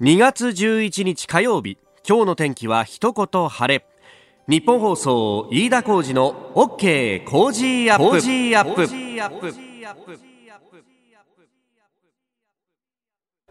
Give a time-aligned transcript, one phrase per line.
[0.00, 3.86] 2月11日火曜日今日の天気は一言晴れ。
[4.48, 9.54] ニッポン放送飯田浩司の OK Cozy up。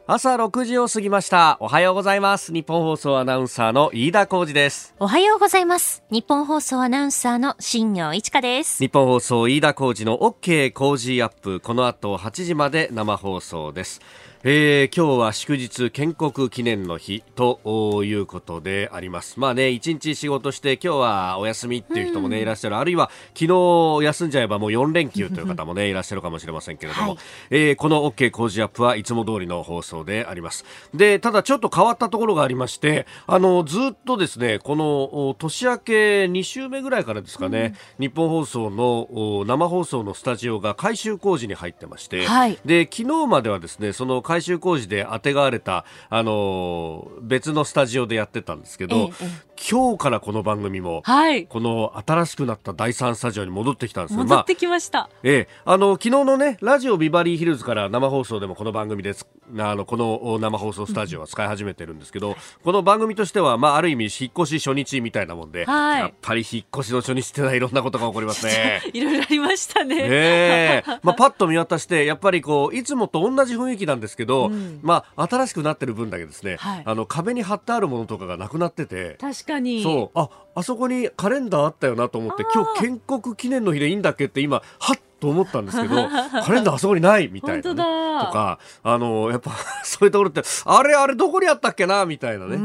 [0.05, 1.55] 朝6時を過ぎました。
[1.61, 2.51] おはようございます。
[2.51, 4.93] ニッポン放送アナウンサーの飯田浩司です。
[4.99, 6.03] おはようございます。
[6.11, 8.79] ニッポン放送アナウンサーの新行市佳です。
[8.83, 11.61] ニッポン放送飯田浩司の OK Cozy up。
[11.61, 14.01] この後8時まで生放送です
[14.45, 19.39] えー、今日は祝日建国記念の日ということであります。
[19.39, 22.75] まあね、一日仕事して今日はお休みっていう人もね、いらっしゃる。
[22.75, 27.17] あるいは昨日休んじゃえばもう4連休という方もね、 いらっしゃるかもしれませんけれども、はい、
[27.51, 30.65] えー、この OK 工事アップはいつも通りの放送であります。
[30.93, 35.93] で、ただちょっと変わったところがありまして、あの、ずっとですね、この年明け
[36.25, 49.27] 2週目ぐらいからですかね、うん、日本放送の生放送のスタジオが改修工事に入ってまして、はい、で、昨日まではですね、その改修工事であてがわれた、あの別のスタジオでやってたんですけど、ええ、
[49.69, 59.27] 今日からこの番組も、はい、この新しくなった第三スタジオに戻ってきたんです戻ってきました、まあ、ええ、あの昨日のねラジオビバリーヒルズから生放送でもこの番組です。
[59.57, 68.81] あのこの生放送スタジオは使い始めてるんですけど、うん、この番組としては、まあ、ある意味引っ越し初日みたいなもんで、はい、やっぱり引っ越しの初日ってのはいろんなことが起こりますね。
[68.93, 70.07] いろいろありましたね。
[70.09, 79.17] ね まあ、パッと見渡してやっぱりこういつもと同じ雰囲気なんですけど、うん、まあ、新しくなってる分だけですね、はい、あの壁に貼ってあるものとかがなくなってて。
[79.19, 79.83] 確かに。
[79.83, 80.19] そう。
[80.19, 85.95] ああそこにカレンダーあったよなと思って今日建国記念の日でいいんだっけって今はっと思ったんですけど
[86.43, 89.51] カレンダーあそこにないみたいな、ね、とかあのやっぱ
[89.83, 92.05] そういうところってあれあれどこにあったっけな？
[92.05, 92.57] みたいなね。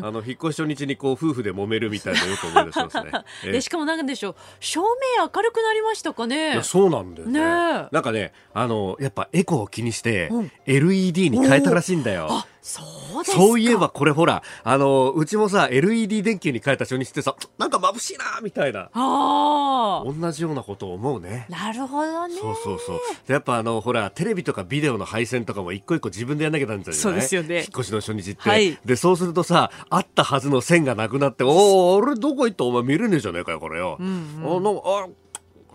[0.00, 3.10] あの引っ越し初日にこう夫婦で揉めるみたいなよく思い出しますね。
[3.52, 4.86] でしかもなんでしょう照明
[5.22, 6.60] 明るくなりましたかね？
[6.62, 7.44] そうなんだよね、ね、
[7.90, 12.30] なんかねあのやっぱエコーを気にして、うん、LED に変えたらしいんだよ。
[12.68, 12.82] そ
[13.20, 18.90] うそういえばこれほら、あの、うちもさ、LED 電球に変えた初日ってさ、なんか眩しいなみたいな。
[18.94, 21.46] 同じようなことを思うね。
[21.48, 22.34] なるほどね。
[22.38, 23.00] そうそうそう。
[23.26, 27.00] でやっぱあの、ほら、テレビとかビデオの配線とかも一個一個自分でやんなきゃなんじゃない？
[27.00, 27.56] そうですよね。
[27.60, 28.48] 引っ越しの初日って。
[28.48, 32.64] はい、で、そうするとさ、あったはずの線がなくなって、おお、俺どこ行った？
[32.64, 33.96] お前見れねえじゃねえかよ、これよ。
[33.98, 34.06] うん
[34.44, 35.08] うん、ああ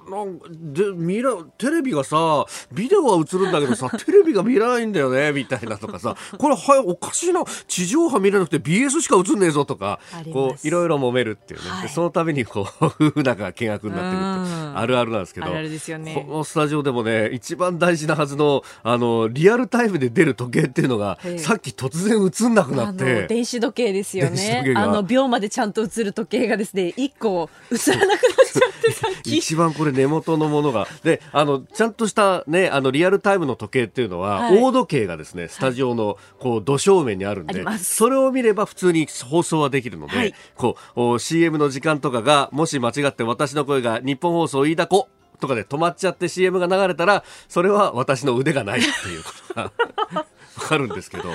[0.09, 0.39] なん
[0.73, 7.43] で見らテレビがさビデオは映るんだけどさ テレビが見らないんだよねみたいなとかさこれはいおかしいな。
[7.67, 9.99] 地上波見れなくて BS しか映んねえぞとか
[10.31, 23.27] こういろいろ揉めるっていうね、はい、そのためにこう夫婦仲が見学になってるってあるあるなんですけど、ね、このスタジオでもね一番大事なはずのあのリアルタイムで出る時計っていうのが、さっき突然映んなくなって。
[23.27, 24.73] 電子時計ですよね。
[24.75, 28.19] あの秒までちゃんと映る時計がですね一個映らなくなっ
[28.51, 29.37] ちゃってさっき。
[29.43, 30.87] 一番これ根元のものが。
[31.03, 45.09] であのちゃんとしたねあのリアルタイムの時計っていうのは、はい、大時計がですねスタジオのこう土正面にあるんで、はい、それを見れば普通に放送はできるので、はい、こう CM の時間とかがもし間違って私の声が日本放送飯田子
[45.39, 49.71] とかで止まっちゃって CM が流れたらそれは私の腕がないっていうことが
[50.55, 51.31] わかるんですけど、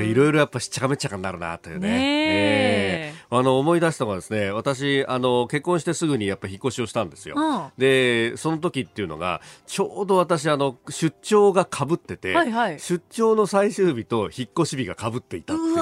[0.00, 1.88] いろいろやっぱしちゃかめちゃかになるなというね。
[1.88, 7.34] ねえー、あの思い出したのがですね、私あの結婚してすぐにやっぱ引っ越しをしたんですよ。
[7.36, 15.74] うん、で、その時っていうのがちょうど私あの出張がかぶってて、はいはい、出張の最終日と引っ越し日がかぶっていたっていう。
[15.74, 15.76] う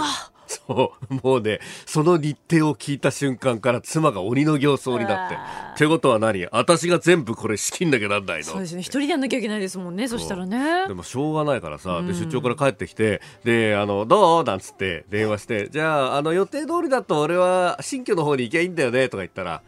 [0.67, 5.37] そう、もうね、その日程を聞いた瞬間から妻が鬼の形相になって。
[5.37, 6.47] ってことは何？
[6.51, 8.81] 私が全部これ仕切んなきゃなんないのそうですね。
[8.81, 10.89] 一人でやんなきゃいけないですもんね、そしたらね。
[10.89, 14.45] でもしょうがないからさ、で出張から帰ってきて、で、あの、どう？
[14.45, 19.63] なんつって電話して、じゃあ、あの、予定通りだと俺は新居の方に行きゃいいんだよね、とか言ったら、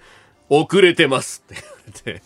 [0.50, 1.62] 遅れてますって。
[2.04, 2.20] 言わ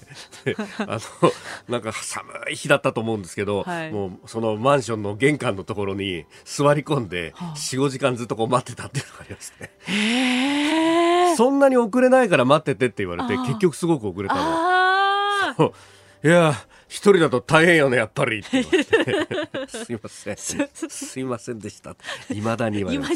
[0.47, 1.33] れてあの
[1.69, 11.35] なんか寒い日だったと思うんですけど、はい、もうそのマンションの玄関のところに座り込んで45時間ずっとこう待ってたっていうのがありますね。
[11.37, 14.35] そんなに遅れないから待っててって言われて結局すごく遅れた
[15.59, 15.73] の。
[16.23, 16.55] いや
[16.89, 19.69] 一人だと大変よねやっぱりって言って。
[19.85, 20.37] すいません。
[20.37, 21.97] すいませんでした。
[22.33, 23.09] いまだにいまだ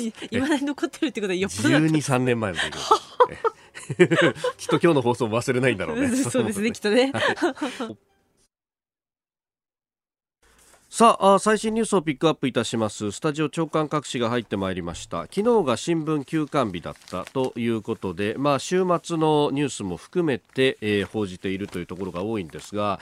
[0.57, 3.58] に残ってるってことはよっぽど12、3年前の出来事
[4.57, 6.09] きっと今日の放送も忘れないんだろうね。
[6.17, 7.13] そうですね、きっとね。
[10.91, 23.01] さあ最新ニュースをピックアップいたしますスタジオ長官各紙が入ってまいりました昨日が新聞休刊日だったということでまあ週末のニュースも含めて、えー、報じているというところが多いんですが、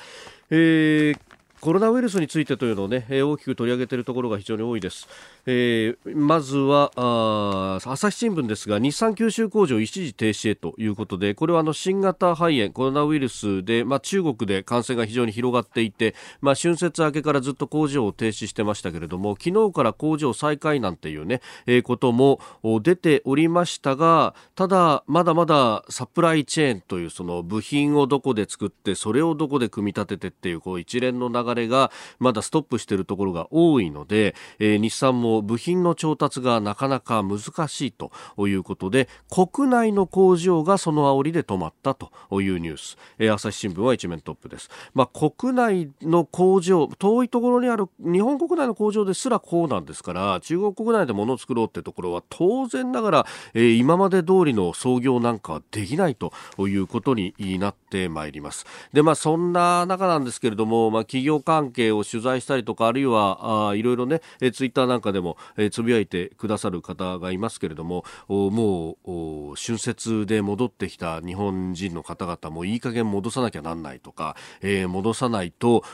[0.50, 1.18] えー、
[1.60, 5.08] コロナウイルスについてというのをね、大きく取り上げているところが非常に多いです。
[5.48, 22.40] えー、まずはあ朝日新聞ですが日産九州工場一時停止へということでこれはあの新型肺炎コロナウイルスで、まあ、中国で感染が非常に広がっていて、まあ、春節明けからずっと工場を停止してましたけれども昨日から工場再開なんていうね、えー、ことも
[22.82, 38.10] 出ておりましたがただまだまだサプライチェーンというその部品をどこで作ってそれをどこで組み立ててっていうこう一連の流れがまだストップしているところが多いので、えー、日産も部品の調達がなかなか難しいと
[38.46, 42.10] いうことで国内の工場がその煽りで止まったと
[42.40, 58.66] いうニュース、えー、朝日新聞は一面トップです、まあ、国内の工場遠いところにある日本国内の工場ですらこうなんですから中国国内で物を作ろうってところは当然ながら、えー、今まで通りの操業なんかはできないということになってまいります。
[58.92, 65.25] でまあそんな中なんですけれども、まあ、企業関係を取材したりとかあるいはあいろいろね、えー、ツイッターなんかでも、
[65.56, 75.84] えー、つぶやいてくださる方がいますけれどももう春節で戻ってきた日本人の方々もいい加減戻さなきゃなんないとか、えー、戻さないと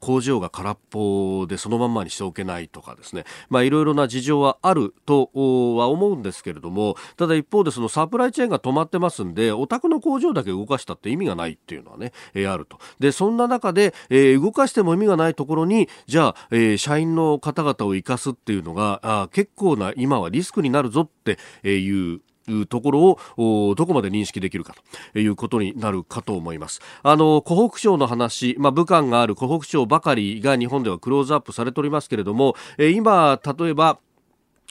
[0.00, 12.78] 工場が空っぽでそのまんまにしておけないとかですね、いろいろな事情はあるとは思うんですけれどもただ一方でそのサプライチェーンが止まってますんでお宅の工場だけ動かしたって意味がないっていうのはね、えー、あると。
[12.98, 21.38] でそんな中で、えー、動かしても意味がないところにじゃあ、えー、社員の方々を生かすっていうのがあ結構な今はリスクになるぞって
[21.68, 22.20] いう
[22.68, 24.74] ところをどこまで認識できるか
[25.12, 26.80] ということになるかと思います。
[27.02, 33.98] あの湖北省の話、まあ、武漢がある湖北省ばかりが日本ではクローズアップされておりますけれども今例えば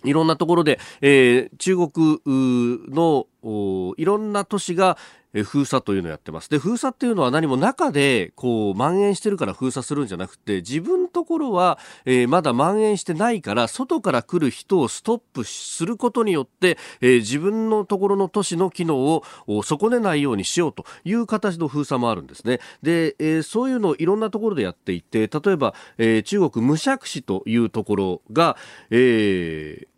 [0.04, 2.22] いろんなところで、えー、中国
[2.94, 3.28] の
[3.98, 4.98] いろんな都市が
[5.44, 6.50] 封鎖というのをやってます。
[6.50, 19.24] で、封鎖っていうのは何も中でこう蔓延してるから封鎖するんじゃなくて、自分のところは、えー、まだ蔓延してないから、外から来る人をストップすることによって、えー、自分のところの都市の機能を
[19.64, 22.60] 損ねないようにしようという形の封鎖もあるんですね。
[22.82, 28.58] で、えー、そういうのをいろんなところでやっていて、例えば、え中国無釈市というところが、
[28.90, 29.97] えー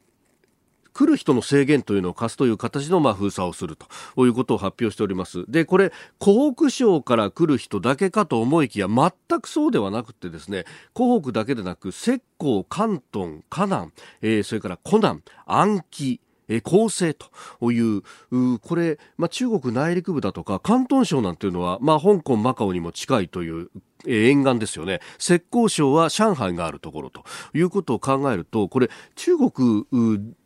[0.99, 5.45] 来る人の制限というのを課すという形のまあ封鎖をするということを発表しております。
[5.47, 13.91] で、これ、湖北省から来る人だけかと思いきや、全くそうではなくてですね、湖北だけでなく、浙江、広東、河南、
[14.21, 16.19] えー、それから湖南、安徽、
[16.49, 18.01] え構成という
[18.59, 23.69] これ、まあ、中国内陸部だとか広東省なんていうのは、まあ、香港、マカオにも近いという
[24.07, 25.01] 沿岸ですよね。
[25.17, 27.23] 浙江省は上海があるところと
[27.53, 29.85] いうことを考えるとこれ中国、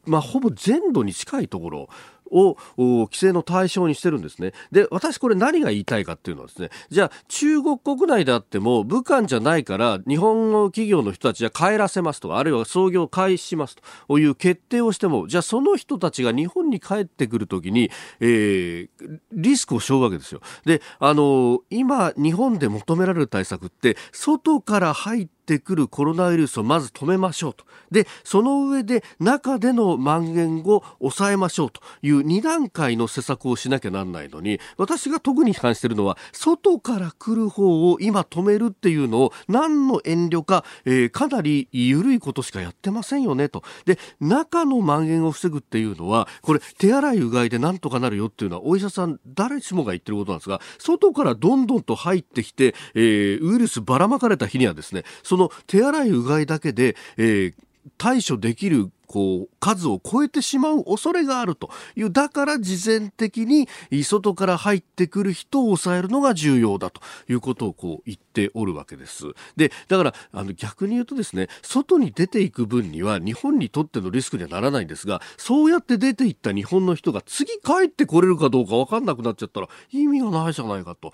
[0.06, 1.90] まあ、ほぼ全土に近いところ
[2.34, 4.54] を規制の対象にしてるんですね。
[4.72, 13.78] で、私これ何が言いたいかっていうのはですね、じゃあ中国国内であっても武漢じゃないから日本の企業の人たちは帰らせますとか、あるいは創業開始します
[14.08, 20.42] という決定をしても、じゃあその人たちが日本に帰ってくるときに、えー、リスクを背負うわけですよ。
[20.66, 27.66] で、あの今日本で求められる対策って、外から入ってってくるコロナウイルスをまず止めましょうと。
[27.92, 43.64] で、その上で中での蔓延を抑えましょうという2段階の施策をしなきゃなんないのに、私が特に批判しているのは、外から来る方を今止めるっていうのを何の遠慮か、えー、かなり緩いことしかやってませんよねと。
[43.86, 57.54] で、中の蔓延を防ぐっていうのは、これ手洗いうがいでなんとかなるよっていうのはお医者さん誰しもが言ってることなんですが、外からどんどんと入ってきて、えー、ウイルスばらまかれた日にはですね、その手洗いうがいだけで、えー、
[57.98, 63.68] 対処できるこう数を超えてしまう恐れがあるというだから事前的に
[64.04, 69.26] 外から入ってくる人を抑えるのが重要だということをこう言っておるわけです。
[69.56, 81.14] でだからあの逆に言うとですね外に出ていく分には日本にとってのリスクにはならないんですがそうやって出ていった日本の人が次帰ってこれるかどうか分かんなくなっちゃったら意味がないじゃないかと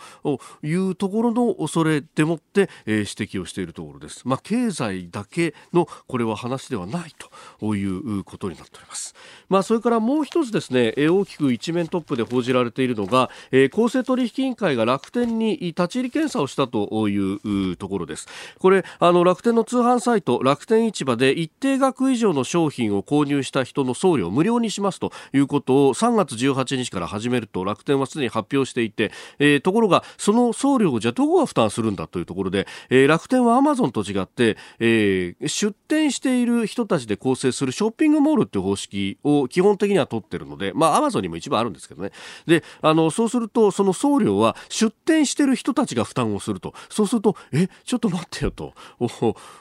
[0.64, 4.22] いうところの恐れでもって、えー、指摘をしているところです。
[4.24, 7.14] まあ、経済だけのこれは話ではない
[7.60, 9.16] といういうことになっております。
[9.50, 18.28] まあ、それからもう一つですね、大きく一面トップで報じられているのが、えー、公正取引委員会が楽天に立ち入り検査をしたというところです。
[18.60, 42.12] これ、あの、楽天の通販サイト、楽天市場で一定額以上の商品を購入した人の送料を無料にしますということを3月18日から始めると楽天はすでに発表していて、えー、ところが、その送料をじゃあどこが負担するんだというところで、えー、楽天はアマゾンと違って、えー、出店している人たちで構成するショッピングモールっていう方式を基本的には取ってるので、まあ、アマゾンにも一部あるんですけどね。
[42.46, 46.74] で、あの、そうすると、その送料は出店してる人たちが負担をすると。
[46.90, 48.74] そうすると、え、ちょっと待ってよと。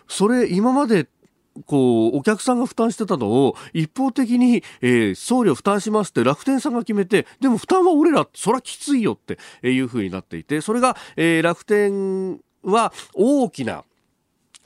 [0.09, 1.07] それ、今まで
[1.65, 13.85] こうお客さんが負担してたのを一方的に、えー、送料負担しますって楽天さんが決めてでも負担は俺らそらきついよっていうふうになっていてそれが、えー、楽天は大きな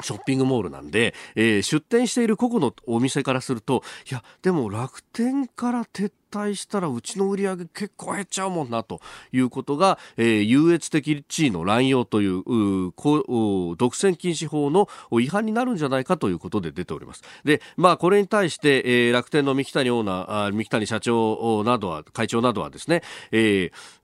[0.03, 9.01] ショッピングモールなんで、えー、出店している個々のお店からすると、いや、でも楽天から撤退したらうちの売り上げ結構減っちゃうもんなと
[9.33, 14.89] いうことが、えー、優越的地位の乱用といううこ独占禁止法の
[15.21, 17.23] 違反になるんじゃないかということで出ております。
[17.45, 24.02] で、まあこれに対して、えー、楽天の三木谷オーナー、あ三木谷社長などは、会長などはですね、えー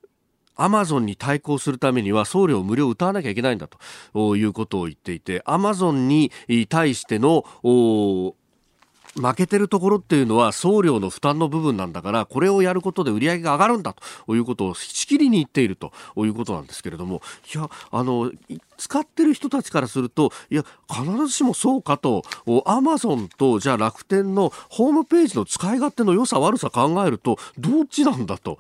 [0.58, 3.68] アマゾンに対抗するためには送料無料を歌わなきゃいけないんだ
[4.12, 6.30] ということを言っていて、アマゾンに
[6.68, 13.94] 対しての負けてるところっていうのは送料の負担の部分なんだからこれをやることで売り上げが上がるんだ
[14.26, 17.22] ということをしきりに言っているということなんですけれども
[17.54, 18.30] いやあの
[18.78, 22.23] 使ってる人たちからするといや必ずしもそうかと
[22.64, 28.58] アマゾンとじゃあ楽天のホームページの使い勝手の良さ悪さ考えるとどっちなんだと。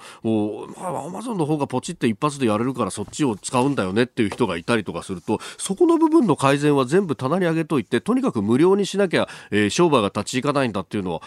[0.78, 11.20] アマゾンの方がポチって一発でやれるからそっちを使うんだよねっていう人がいたりとかするとそこの部分の改善は全部棚に上げといてとにかく無料にしなきゃ、えー、商売が立ち行かないんだっていうのは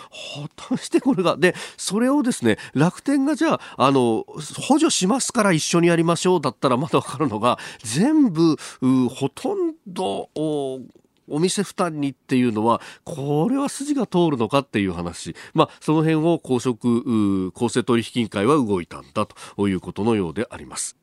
[0.58, 4.26] 果たしてこれがでそれをですね楽天がじゃああの
[4.68, 21.01] 補助しますから一緒にやりましょうだったらまだ分かるのが全部ほとんどお店負担にっていうのはこれは筋が通るのかっていう話、まあ、その辺を公職公正取引委員会は動いたんだということのようであります。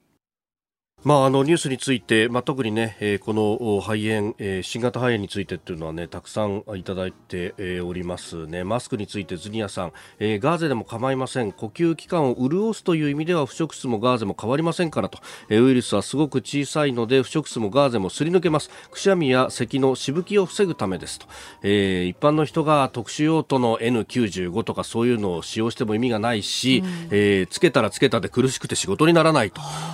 [1.05, 8.65] まあ、あのニュースについて、まあ、特にね、えー、この肺炎、えー、新型肺炎についてっていうのはね、たくさんいただいて、えー、おりますね。
[8.65, 11.53] マスクについてズニアさん、えー、ガーゼでも構いません。
[11.53, 18.69] 呼吸器官を潤すという意味では不織布もガーゼも変わりませんからと、えー、ウイルスはすごく小さいので不織布もガーゼもすり抜けます。
[18.91, 21.27] くしゃみや咳のしぶきを防ぐためですと。
[21.63, 29.53] えー、一般の人が特殊用途の N95 とかそういうのを使用しても意味がないし、うん、えー、つけたらつけたで苦しくて仕事にならない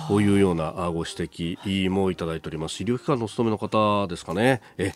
[0.09, 4.91] というようなご指摘もいただいております医療機関のお勤めの方ですかねえ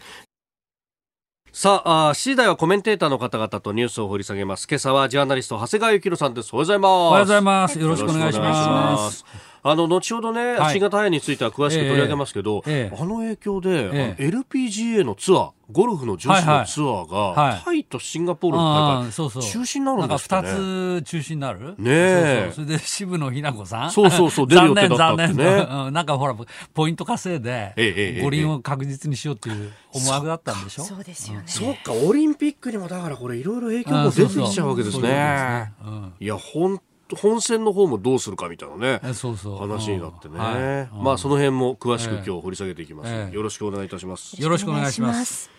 [1.51, 4.67] さあ、次第はコメンテーターの方々とニュースを掘り下げます。
[4.69, 6.53] 今朝はジャーナリスト、長谷川幸宏さんです。
[6.53, 6.91] おはようございます。
[6.91, 7.79] おはようございます。
[7.79, 9.48] よろしくお願いします。
[9.63, 17.51] あの後ほどね、はい、新型肺炎については詳しく取り上げますけど、えーえー、あの影響で、えー、LPGA のツアーゴルフの女子のツアーが、はい。
[17.51, 19.43] はい、タイとシンガポールの大会、そうそう。
[19.43, 20.49] 中止になるんですかね。
[20.49, 21.75] 2つ中止になる？
[21.77, 23.91] ねそれで渋野日向子さん？
[23.91, 25.67] そうそうそう、出る予定だったってね。
[25.69, 26.35] うん、なんかほら、
[26.73, 30.83] ポイント稼いで、五輪を確実にしようっていう思惑だったんでしょ？
[30.85, 31.43] そうですよね。
[31.45, 35.71] そうか、オリンピックにもだからこれいろいろ影響も出てきちゃうわけですね。
[36.19, 36.81] いや、本
[37.15, 39.57] 本戦の方もどうするかみたいなねそうそう。
[39.57, 43.29] 話になってね、はい、まあその辺も詳しく今日掘り下げていきます、え。
[43.31, 44.41] ー、よろしくお願いいたします。
[44.41, 45.49] よろしくお願いします。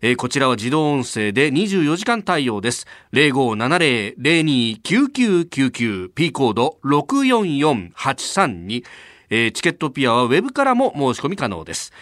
[0.04, 2.88] えー、こちらは自動音声で24時間対応です。
[3.12, 8.82] 0570-02-9999 P コード644-832、
[9.30, 11.92] えー、チケットピアはウェブからも申し込み可能です。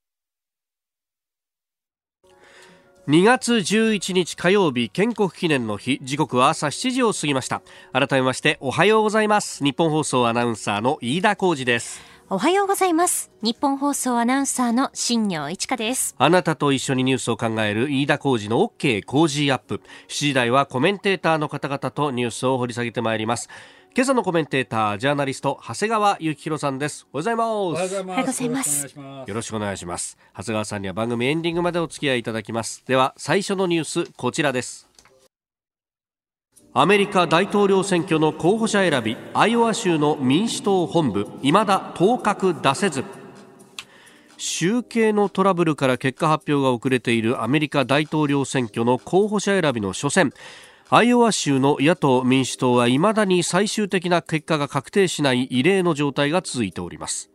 [3.05, 5.99] 2月11日火曜日建国記念の日。
[6.03, 7.61] 時刻は朝7時を過ぎました。
[7.91, 9.61] 改めましておはようございます。
[9.61, 12.01] 日本放送アナウンサーの飯田浩二です。
[12.29, 13.29] おはようございます。
[13.41, 16.15] 日本放送アナウンサーの新業一華です。
[16.17, 19.81] あなたと一緒にニュースを考える飯田浩二の OK 工事アップ。
[20.07, 23.49] 7時台はコメンテーターの方々とニュースを掘り下げてまいります
[23.95, 27.05] 今朝のコメンテータージャーナリスト長谷川幸宏さんです。
[27.13, 27.35] おはよ
[27.69, 28.09] うございます。
[28.09, 28.87] おはようございます。
[28.87, 30.17] よろしくお願いします。
[30.35, 32.83] 長谷川さんには番組エンディングまでお付き合いいただきます。
[32.87, 34.89] では最初のニュースこちらです。
[36.73, 43.03] アメリカ大統領選挙の候補者選びアイオワ州の民主党本部未だ当確出せず。
[44.37, 50.33] 集計のトラブルから結果発表が遅れているアメリカ大統領選挙の候補者選びの初戦
[50.95, 57.31] アイオワ州の野党・民主党はいまだに最終的な結果が確定しない異例の状態が続いております。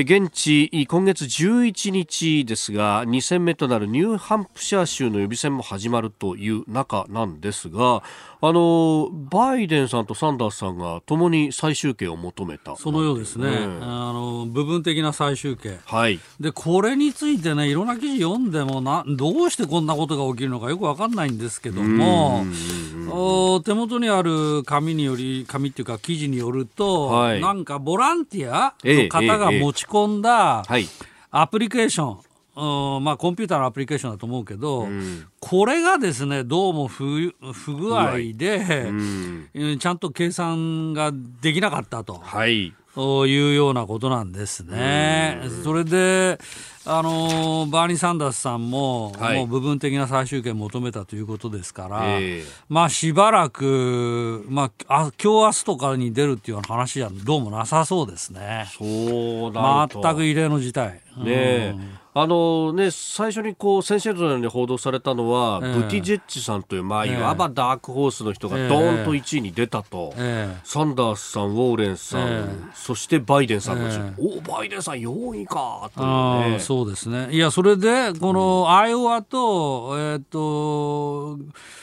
[0.00, 8.02] 現地今月11日ですが2戦目となるニューハンプシャー州の予備選も始まるという中なんですが
[8.46, 12.76] あのバイデンさんとサンダースさんがともに再集計を求めた。
[12.76, 13.48] そのようですね、
[13.80, 22.44] あの部分的な再集計、はい、でこれについてねいろんな記事読んでもなどうしてこんなことが起きるのかよく分かんないんですけども
[23.10, 30.62] お手元にある紙により紙っていうか記事によると、はい、なんかボランティアの方が持ち込んだ
[31.30, 32.18] アプリケーショ
[33.00, 38.88] ン、まあ、コンピューターのアプリケーションだと思うけど、うん、これがですねどうも不不具合で、
[39.54, 42.14] うん、ちゃんと計算ができなかったと。
[42.14, 42.72] はい。
[42.94, 45.40] というようなことなんですね。
[45.64, 46.38] それで、
[46.86, 58.66] あのバーニー・サンダースさんも、はい、もう部分的な再集計を求めたということですから、えー、まあしばらく、まあ、あ今日明日とかに出るっていう話はどうもなさそうですね。
[58.76, 61.00] そう全く異例の事態。
[61.16, 61.98] ね、うん。
[62.16, 81.38] あのね、最初にこう先週のように報道されたのは、えー、ブティジェッジさんという、まあ、いわばダークホースの人がどーンと1位に出たと、えー、サンダースさん、ウォーレンさん、えー、そしてバイデンさんが、えー、おバイデンさん4位かという、ね、そうですね、いや、それで、このアイオワと、えー、っと、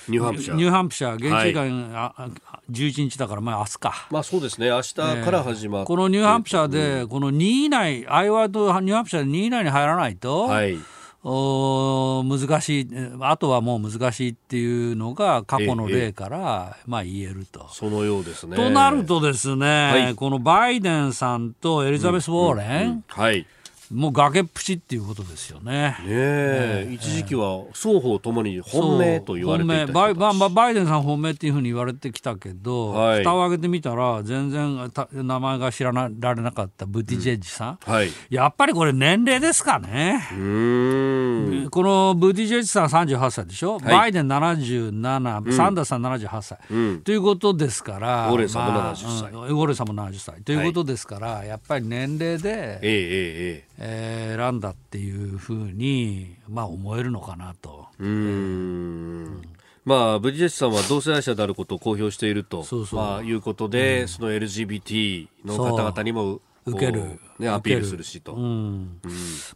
[0.10, 2.30] ニューハンプシャー、ニューハンプシャー現地時間、は
[2.70, 4.08] い、11日だから、まあ明日か。
[4.12, 10.78] まあそうですね、明日から始まって、このニューハンプシャーで、この2位以内、アイオワとニューハンプシャーで2位以内に入らないと、はい、
[11.24, 12.88] お難しい、
[13.22, 17.70] あとはもう難しいっていうのが過去の例から、まあ言えると。
[17.72, 18.58] そのようですね。
[18.58, 22.90] となるとですね、はい、このバイデンさんとエリザベス・ウォーレン、うん。
[22.90, 23.48] うん、はい
[23.92, 25.72] もう崖っぷちっていうことですよね。
[25.72, 37.94] ねえ、一時期は双方ともに本命と言われていたバイババイデンさん本命っていうふうに言われてきたけど、はい、蓋を開けてみたら全然名前が知らられなかったブティジェッジさん、うん。
[37.94, 40.26] はい、やっぱりこれ年齢ですかね。
[40.32, 57.88] このブティジェッジさん38歳でしょ、はい、バイデン77、うん、サンダースさん78歳、うん、ということですから、ウォーレンさんも70歳、まあ、ウォーレンさんも70歳ということですから、やっぱり年齢で、えええええんだっていうふうに、まあ、思えるのかなと。
[58.00, 59.42] うん。
[59.84, 68.44] まあ、ブリジェスさんは同性愛者であることを公表しているとそうそう、まあ、いうことで、うん、その LGBT の方々にも受ける、ね、アピールするしと、うん。
[68.44, 69.00] うん、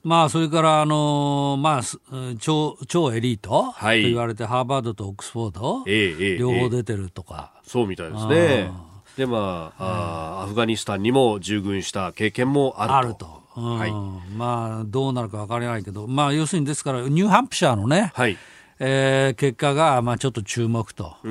[0.03, 8.71] まあそれからあのー、まあ超超エリート、はい、と言われてハーバードとオックスフォード、えーえー、両方出てるとか、えー、そうみたいですね。
[9.15, 13.44] でまあ、あアフガニスタンにも従軍した経験もあると。
[13.55, 13.91] はい、
[14.35, 18.37] まあどうなるか分からないけど、まあ、要するにですからニューハンプシャーのね、はい。
[18.77, 21.29] えー、結果が、まあ、ちょっと注目とい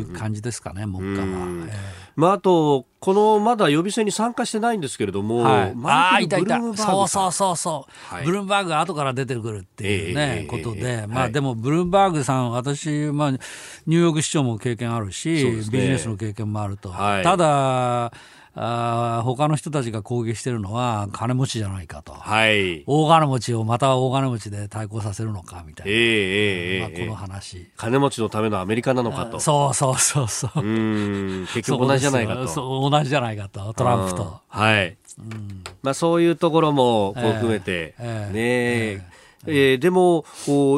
[0.00, 1.26] う感じですかね、目下は。
[1.26, 1.70] えー、
[2.16, 16.88] まあ、あと、このまだ予備選に参加してないんですけれども、はい、ああ、いたいた、そうそうそうそう、はい、ブルームバーグが後から出てくるっていうね、えー、ことで、まあ、でも、ブルームバーグさん、私、まあ、ニューヨーク市長も経験あるし、ね、ビジネスの経験もあると。
[16.88, 18.10] はい、ただ
[18.58, 27.70] あ他の人たちが攻撃してるのは金持ちじゃないかと、はい、大金持ちをまた大金持ちで対抗させるのかみたいな、えーえーまあ、この話。
[27.76, 29.40] 金持ちのためのアメリカなのかと。
[29.40, 30.60] そうそうそうそう。
[30.60, 31.46] うん。
[31.52, 32.48] 結局同じじゃないかと。
[32.48, 33.74] そう同じじゃないかと。
[33.74, 34.40] トランプと。
[34.48, 35.62] はい、うん。
[35.82, 38.96] まあ、そういうところも含めて、えー、え。
[38.96, 39.16] ー、ね
[39.46, 40.24] ええー、でも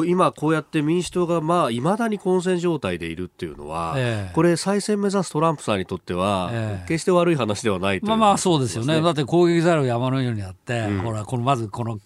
[0.05, 9.01] 今こうやって民主党がまあ未だに混戦状態でいるっていうのは、えー、これ再選目指すトランプさんにとっては、えー、決して悪い話ではないとまあまあそうですよね。
[9.01, 11.99] だって攻撃材料山のようにあって、うん、ほらこのまずこの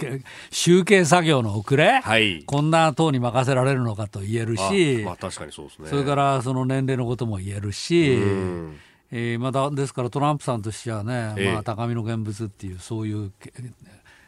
[0.51, 5.89] 集計作業の遅れ、はい、こんな党に任せられるのかと言えるし、まあ確かにそうですね。
[5.89, 8.15] それからその年齢のことも言えるし。
[8.15, 8.79] うん。
[9.15, 13.31] えー、まだですからトランプさんとしてはね、えー、まあ、高みの現物っていうそういう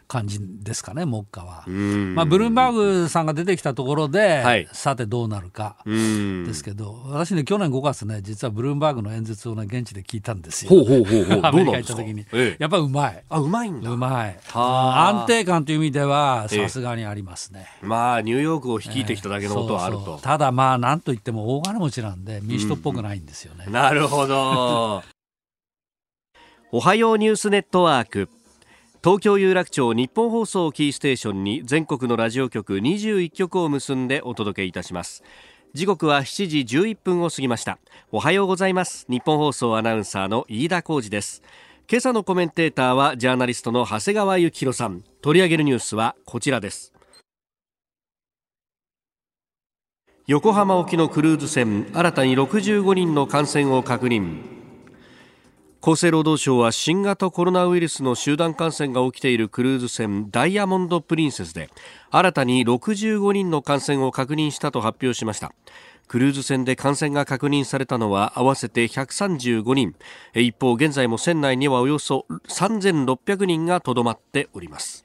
[0.08, 1.66] 感じですかね、目下は。
[1.68, 10.70] まあ、ブルームバーグさんが出てきたところで、はい、さてどうなるかですけど、私ね、去年5月ね、実はブルームバーグの演説をね、現地で聞いたんですよ。
[10.70, 12.22] ほうほうほうほう アメリカ行った時に。
[12.34, 13.24] ええ、やっぱうまい。
[13.30, 13.90] あ、うまいんだ。
[13.90, 14.40] うまい。
[14.54, 17.68] 安定感という意味では、さすがにありますね。
[17.84, 20.06] え、まあ、ニューヨークを率いてきただけのことはあると。
[20.06, 23.66] そうそうただ、まあ、なんといっても大金持ちなんで、民主党っぽくないんですよね。
[23.68, 25.04] うん、なるほど。
[26.72, 28.30] おはようニュースネットワーク。
[29.06, 35.22] 東京有楽町日本放送キーステーションに全国のラジオ局21局を結んでお届けいたします。
[35.76, 37.78] 時刻は7時11分を過ぎました。
[38.12, 39.06] おはようございます。
[39.08, 41.44] 日本放送アナウンサーの飯田浩二です。
[41.88, 45.04] 今朝のコメンテーターはジャーナリストの長谷川幸宏さん。
[45.22, 46.92] 取り上げるニュースはこちらです。
[50.26, 54.65] 横浜沖のクルーズ船新たに65人の感染を確認。
[55.86, 61.70] 厚生労働省は新型コロナウイルスの集団感染が起きているクルーズ船ダイヤモンド・プリンセスで
[62.10, 65.54] 新たに65人の感染を確認したと発表しました。
[66.08, 69.94] クルーズ船で感染が確認されたのは合わせて135人。
[70.34, 75.05] 一方現在も船内にはおよそ3600人がとどまっております。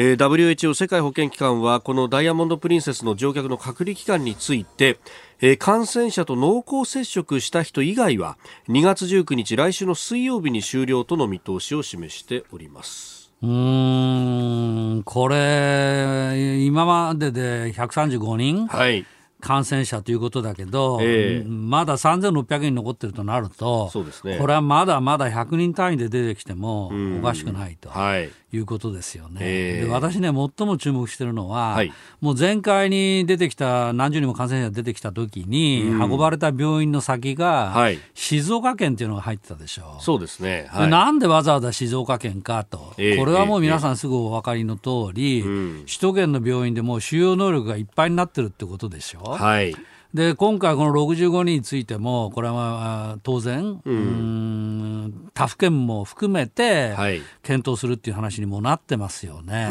[0.00, 5.00] えー、WHO 世界保健機関はこのダイヤモンド・プリンセスの乗客の隔離期間について、
[5.40, 13.32] えー、感染者と濃厚接触した人以外は2月19日来週の水曜日に終了との見通しを示しております。
[13.42, 19.04] うんこれ今までで135人、はい
[19.40, 23.90] 感染者ということだけど、えー、まだ3600人残ってるとなると、
[24.24, 27.88] ね、これはまだまだ100人単位で出てきてもおかしくないと。
[27.90, 29.40] はいいうことですよね。
[29.40, 40.02] えー、で私ね、最も注目してるのは、はい、もう前回に出てきた、何十人も感染者が出てきたときに、運ばれた病院の先が、静岡県っていうのが入ってたでしょう。
[40.02, 40.66] そうですね。
[40.70, 49.20] はい、なんでわざわざ静岡県かと、えー、これはもう皆さんすぐお分かりの通り、えー、首都圏の病院でもう収容能力がいっぱいになってるってことでしょ。
[49.36, 49.74] はい。
[50.14, 56.94] で今回、この65人についても、これは当然、うん、他府県も含めて
[57.42, 59.68] 検討するっていう話にもなってますよね。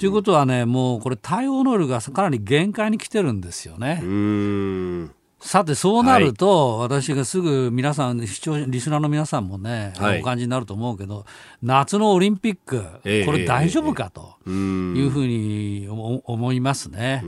[0.00, 4.00] ということはね、もうこれ、対応能力がかなり限界に来てるんですよね。
[5.42, 11.26] さて、そうなると、はい、私がすぐ皆さん、視聴リスナーの皆さんもね、はい、お感じになると思うけど、
[11.62, 17.24] 夏のオリンピック、えー、これ大丈夫かというふうに思いますね。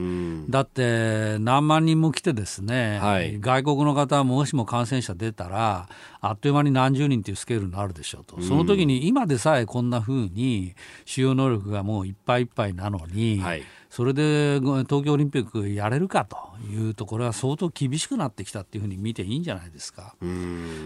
[0.48, 5.88] だって、何万人も来てですね、はい、外国の方もしも感染者出たら、
[6.20, 8.40] あっという間に何十人というスケールになるでしょうと。
[8.42, 10.74] その時に今でさえこんなふうに、
[11.04, 13.62] 使用能力がもういっぱいいっぱいなのに、はい
[13.94, 16.36] それで東京オリンピックやれるかと
[16.68, 20.16] いうところは相当厳しくなってきたっていうふうに見ていいんじゃないですか。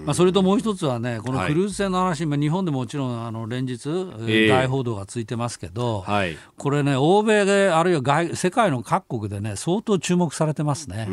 [0.05, 3.89] まあ、それともう一つはね、このクルーズ船の話、はい、日本でもちろんあの連日、
[4.51, 11.05] 大報道がついてますけど、はい、これね、欧米で、あるいは外世界の各国でね、相当注目されてますね。
[11.05, 11.09] あ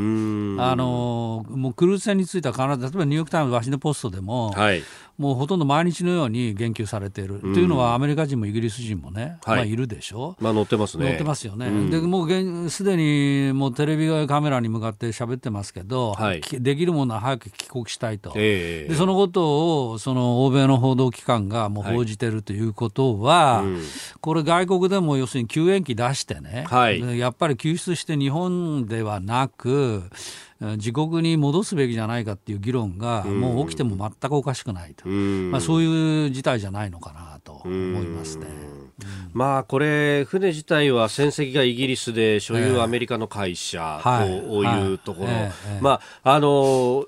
[0.76, 4.84] のもうクルーズ船については必ず、例えばニューヨーク・タイムズ、ワシントン・ポストでも、はい
[5.18, 11.06] もうほとんど毎日のように言及されている、うん、というのは、アメリカ人もイギリス人もね、はい、まあ、いるでしょ、まあ、載ってますね。
[11.06, 11.68] 載ってますよね。
[11.68, 23.82] うん、でもうすでにもうテレビカメラに向かって喋ってますけど、はい、できるものは早く帰国したいと、えー、でそのことをその欧米の報道機関がもう報じてるということは、はいうん、
[24.20, 30.04] これ、外国でも要するに救援機出してね、はい、やっぱり救出して日本ではなく、
[30.74, 38.48] 自国に戻すべきじゃないかっていう議論がもう起きても全くおかしくないと、まあ、そういう事態じゃないのかなと思いますね。
[39.34, 44.86] まあこれ、船自体は船籍がイギリスで所有アメリカの会社とい。
[44.94, 45.30] うところ、
[45.82, 47.06] まああの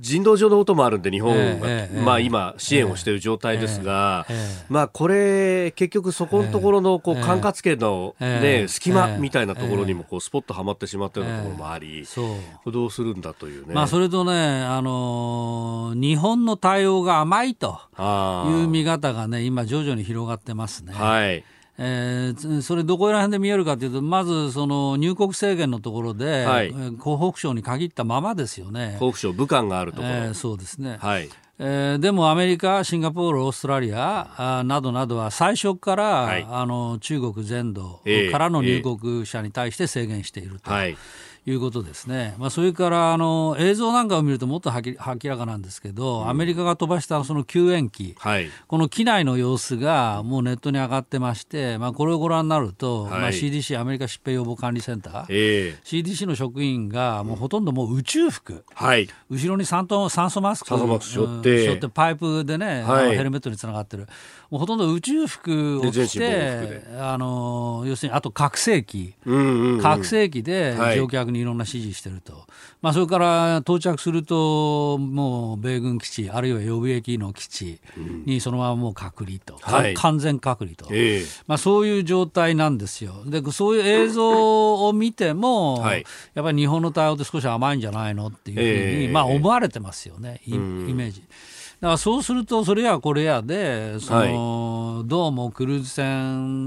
[0.00, 1.68] 人道上のこともあるんで、日本が、
[2.02, 4.26] まあ、今、支援をしている状態ですが、
[4.70, 12.06] まあ、これ、結局、そこのところのこう管轄権の、ね、隙間みたいなところにもこうスポッとはまってしまったようなところもあり、
[12.66, 13.74] どうするんだというね。
[13.74, 21.04] まあ、それとね、あの日本の対応が甘いという見方がね、今、徐々に広がってますね。
[21.04, 21.44] はい
[21.82, 28.98] えー、それどこら辺で見えるかというと、まずその入国制限のところで、はい、湖北省に限ったままですよね。
[29.00, 30.98] 湖北省、武漢があるところ、えー、そうですね。
[31.00, 40.70] はいえー、でもアメリカ、シンガポール、オーストラリアあなどなどは最初から、はい、あの中国全土からの入国者に対して制限していると。
[40.72, 40.96] えーえーい
[41.52, 44.94] うことですね、まあ、それからあの映像なんかを見るともっと明
[45.30, 61.88] らかなんですけど、うん、アメリカが飛ばしたその救援機、はい、この機内の様子がもうネットに上がってまして、まあ、これをご覧になると、はい、まあ、CDC・ アメリカ疾病予防管理センター、えー、CDC の職員がもうほとんどもう宇宙服、はい、後ろに酸酸素マスクを背負って。
[61.88, 64.06] パイプでね、はい、ヘルメットにつながってる。
[64.50, 72.42] もうほとんど宇宙服を着て、あの要するにあと拡声器、うんうんうん、拡声器で乗客にいろんな指示してると、はい、
[72.82, 77.80] まあ、それから到着すると、もう米軍基地、あるいは予備役の基地
[78.26, 83.22] にそのままもう隔離と、はい、完全隔離と、えー、まあ、そういう状態なんですよ。
[83.26, 88.62] でそういう映像を見ても、はい、やっぱり日本の対応って少し甘いんじゃないのっていうふう
[88.98, 91.22] に、えー、まあ、思われてますよね、イメージ。
[91.80, 96.66] だからそうすると、それやこれやで、その、はい、どうもクルーズ船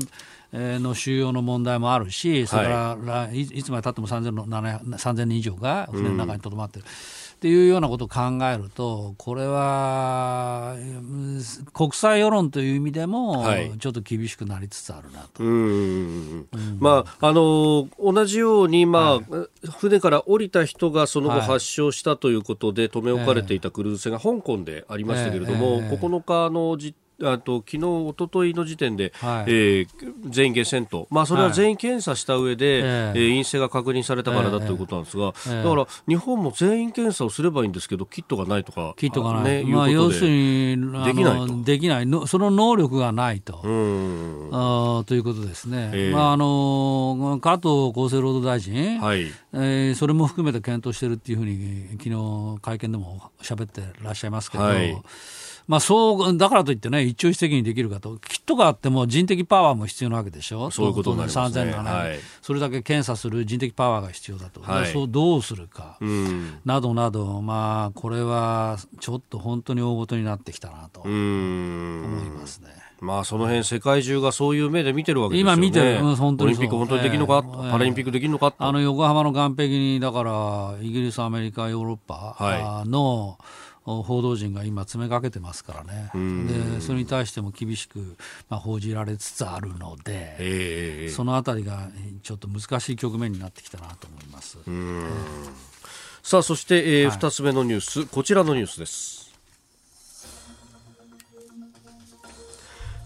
[0.52, 6.86] の収容の問題もあるし、それから、はい、いつまでたっても 3000, 3000人以上が船の中にとどまってる。
[6.86, 10.78] うんっていうようなことを考えると、これは
[11.74, 13.46] 国際世論という意味でも、
[13.80, 15.44] ちょっと厳しくなりつつあるなと。
[16.80, 25.98] まあ、あの同じように、まあ、はい、船から降りた人がその後発症したということで、留め置かれていたクルーズ船が香港でありましたけれども、えーえ。
[25.98, 29.88] ー、9日の時あと昨日一昨日の時点で、はい、えー、
[30.30, 41.64] 全員下船と、まあ、それは全員検査した上で、はい、えー、陰性が確認されたからだということなんですが、えー、だから日本も全員検査をすればいいんですけど、キットがないとか、キットがない、ね、まあ、要するにできないと。
[41.64, 42.06] できない。
[42.06, 43.62] の、その能力がないと。
[44.52, 49.28] あということですね、えー、まあ、あの加藤厚生労働大臣、はい。
[49.54, 54.64] えー、それも含めて検討しているっていうふうに、昨日会見でも喋ってらっしゃいますけど。
[54.64, 54.96] はい
[55.68, 72.70] まあ、そうだからといってね、一朝一夕にできるかと、キットがあっても人的パワーも必要なわけでしょ、そういうことになりますね、はい、それだけ検査する人的パワーが必要だと、はい、そうどうするか、うん、などなど、まあ、これはちょっと本当に大ごとになってきたなと思いますね。
[73.00, 75.54] まあその辺世界中がそういう目で見てるわけですよね。
[75.54, 86.10] 今見てる、本当にオリンピック本当にできるのか、えー、パラリンピックできるのか、あの横浜の岸壁にだからイギリス、アメリカ、ヨーロッパの、はい報道陣が今詰めかけてますからね、
[86.48, 88.16] でそれに対しても厳しく、
[88.50, 91.90] まあ、報じられつつあるので、えー、そのあたりが
[92.22, 94.58] ちょっと難しい局面になってきたなと思います。
[94.66, 95.10] えー、
[96.22, 99.24] さあそして、えー、2つ目のニュース、こちらのニュースです。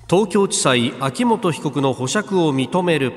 [0.09, 3.11] 東京地裁秋元被告の保釈を認める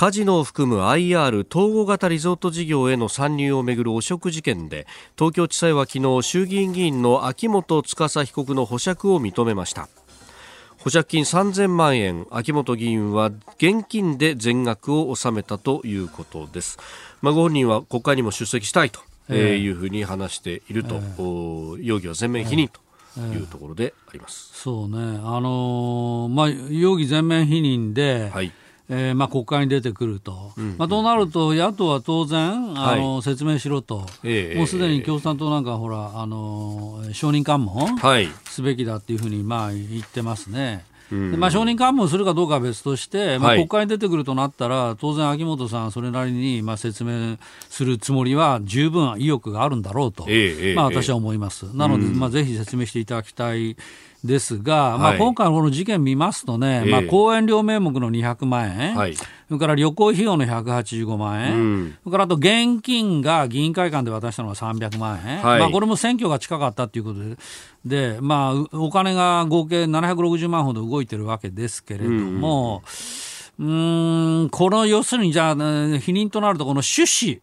[0.00, 9.90] カジノを含む IR 統合型リゾート事業への参入をめぐる汚職事件で東京地裁は昨日衆議院議員の秋元司被告の保釈を認めました。
[10.78, 13.26] 保釈金3000万円秋元議員は
[13.58, 16.78] 現金で全額を納めたということです、
[17.20, 19.02] まあ、ご本人は国会にも出席したいと
[19.34, 22.80] いうふうに話していると、えー、容疑は全面否認と
[23.20, 28.50] いうところであります、えー、そうね、あのー、まあ、容疑全面否認で、はい
[28.92, 37.96] えーまあ、国会に出てくると、うん、まあ、となると、野党は当然、あの、はい、説明しろと、えー、もうすでに共産党なんかほら、あの承認喚問
[38.48, 40.84] すべきだっていうふうに、まあ、言ってますね。
[41.10, 47.36] まあ、承認喚問するかどうかは別として、まあ、国会に出てくるとなったら、当然、秋元さん、それなりにまあ説明
[47.68, 50.26] するつもりは十分意欲があるんだろうと、
[50.76, 51.64] まあ、私は思います。
[51.76, 53.76] なので、まあ、ぜひ説明していただきたい。
[54.24, 67.36] ですが、まあ、今回のこの事件見ますとね、まあ、講演料名目の200万円、はい、それから旅行費用の185万円、うん、それからあと現金が議員会館で渡したのが300万円、はい、まあ、これも選挙が近かったということで、
[68.14, 72.82] でまあ、お金が合計760万ほど動いてるわけですけれども、
[73.58, 75.60] うん、ん、この要するにじゃあ、否
[76.12, 77.40] 認となると、この趣旨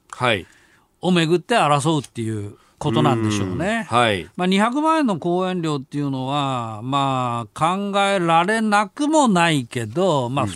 [1.02, 2.58] をめぐって争うっていう。
[2.80, 3.88] ことなんでしょうね。
[3.90, 4.30] はい。
[4.36, 10.52] まあ、200万円の講演料っていうのは、まあ、考えられなくもないけど、まあ、うん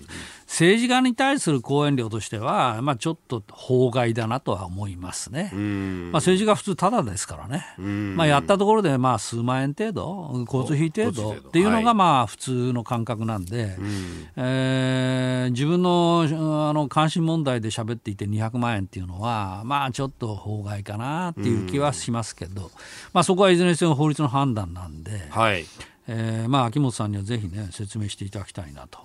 [0.51, 5.49] 政治家に対する講演料としては、まあ、ちょっと法外だなとは思いますね。
[5.53, 7.65] まあ、政治家普通ただですからね。
[7.79, 13.77] まあ、やったところでまあ数万円程度、交通費程度っていうのがまあ普通の感覚なんで、
[14.35, 16.27] えー、自分の
[16.69, 22.71] あの関心問題で喋っていて200万円っていうのは、まあちょっと法外かなっていう気はしますけど、
[23.13, 25.63] まあそこはいずれにせよ法律の判断なんで、はい
[26.07, 28.99] えー、まあ秋元さんにはぜひね説明していただきたいなと、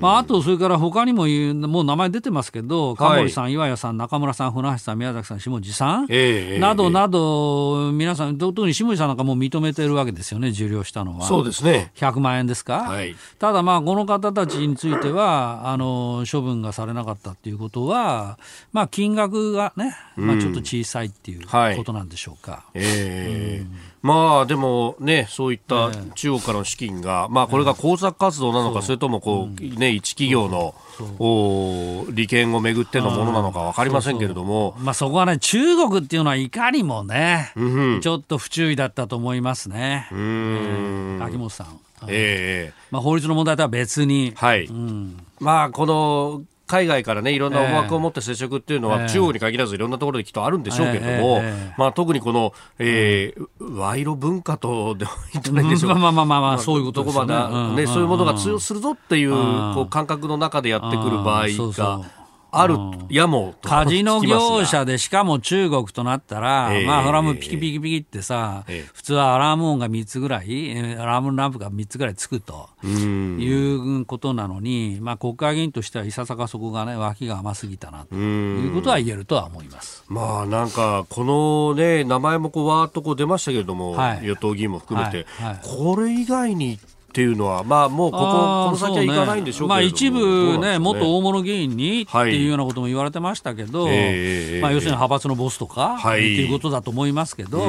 [0.00, 1.26] まあ、あとそれから他にも
[1.68, 11.26] もう名前出てますけど加森さん、はい、岩谷さん中村さん船橋さん宮崎さん下地さん、えー、などなど皆さん特に下地さんなんかもう認めてるわけですよね受領したのは。
[11.26, 11.92] そうですね。
[11.94, 18.38] 100万円ですか、はい、ただまあこの方たちについてはあの処分がされなかったっていうことは
[18.72, 23.62] まあ金額がね、まあ、ちょっと小さいっていうことなんでしょうか、はい、え。
[23.62, 30.74] ー、うんまあでもね、そういった中国からの資金が、まあこれが工作活動なのか、それともこう、ね、一企業の
[31.18, 37.54] お利権をめぐってのものなのか分かりませんけれども、まあそこはね、中国っていうのはいかにもね、
[38.02, 40.06] ちょっと不注意だったと思いますね。
[40.12, 41.80] うん、秋元さん。
[42.06, 42.74] ええ。
[42.90, 44.34] まあ法律の問題とは別に。
[44.36, 44.66] はい。
[44.66, 46.42] うん、まあこの
[46.74, 51.40] 海外からねいろんな思惑を持って接触っていうのは、中国に限らずいろんなところできっとあるんでしょうけれども、
[51.78, 62.23] まあ、特にこの、えー賄賂文化とでもいいんじゃないでしょうか、まあまあまあまあ、そういうことですね,、ねそういうものが通用するぞっていうこう感覚の中でやってくる場合が。
[62.60, 62.76] ある
[63.10, 80.04] やもカジノ業者でしかも中国となったら、 えー、まあ、アラームピキピキピキってさ、えー、普通はアラーム音が3つぐらい、アラームランプが3つぐらいつくということなのに、まあ、国会議員としてはいささかそこがね、脇が甘すぎたなということは言えるとは思います。
[80.08, 85.46] まあ、なんか、このね、名前もこうわーっとこう出ましたけれども、はい、与党議員も含めて、はい。
[85.48, 86.78] はい、これ以外に
[87.14, 88.30] っていうのは、まあ、もうこここ
[88.72, 97.64] の先はいかないんでしょうけど、ね、まあ、一部ね、元大物議員にっていうようなことも言われてましたけど、はい、まあ、要するに派閥のボスとか、はい、っていうことだと思いますけど、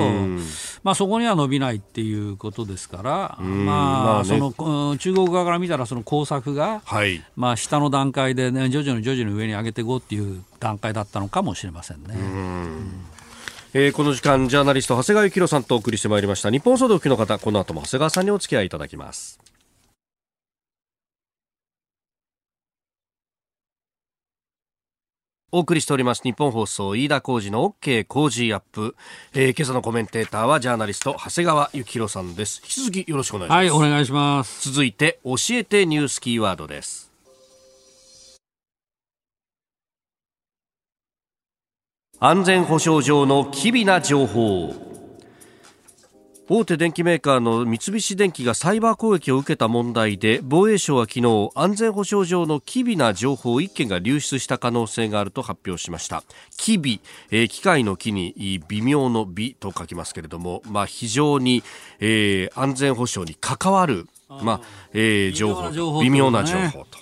[0.81, 12.15] まあ、そこには伸びないっていうことですから、まあ、ね、その中国側から見たら、その工作が、はい、まあ、下の段階で、ね、徐々に徐々に上に上げていこうっていう段階だったのかもしれませんね。
[13.77, 16.49] えー、この時間ジャーナリスト長谷川幸宏さんとお送りしてまいりました。
[16.49, 19.37] 日本総動機の方この後も長谷川さんにお付き合いいただきます。
[25.51, 28.95] お送りしております日本放送飯田浩二の OK 工事アップ、
[29.33, 32.61] えー、今朝のコメンテーターはジャーナリスト長谷川幸宏さんです。
[32.63, 33.57] 引き続きよろしくお願いします。
[33.57, 34.71] はいお願いします。
[34.71, 37.04] 続いて教えてニュースキーワードです
[42.19, 44.73] 安全保障上の機微な情報。
[46.47, 56.23] 大手電機メーカーの三菱電機がサイバー攻撃を受けた問題で防衛省は昨日安全保障上の機微な情報1件が流出した可能性があると発表しました。
[56.55, 57.01] 機微、
[57.31, 61.63] えー、機械の機に微妙の微と書きますけれども、まあ、非常に、
[61.99, 64.61] えー、安全保障に関わる、まあ
[64.93, 66.99] えー、情報微妙な情報と。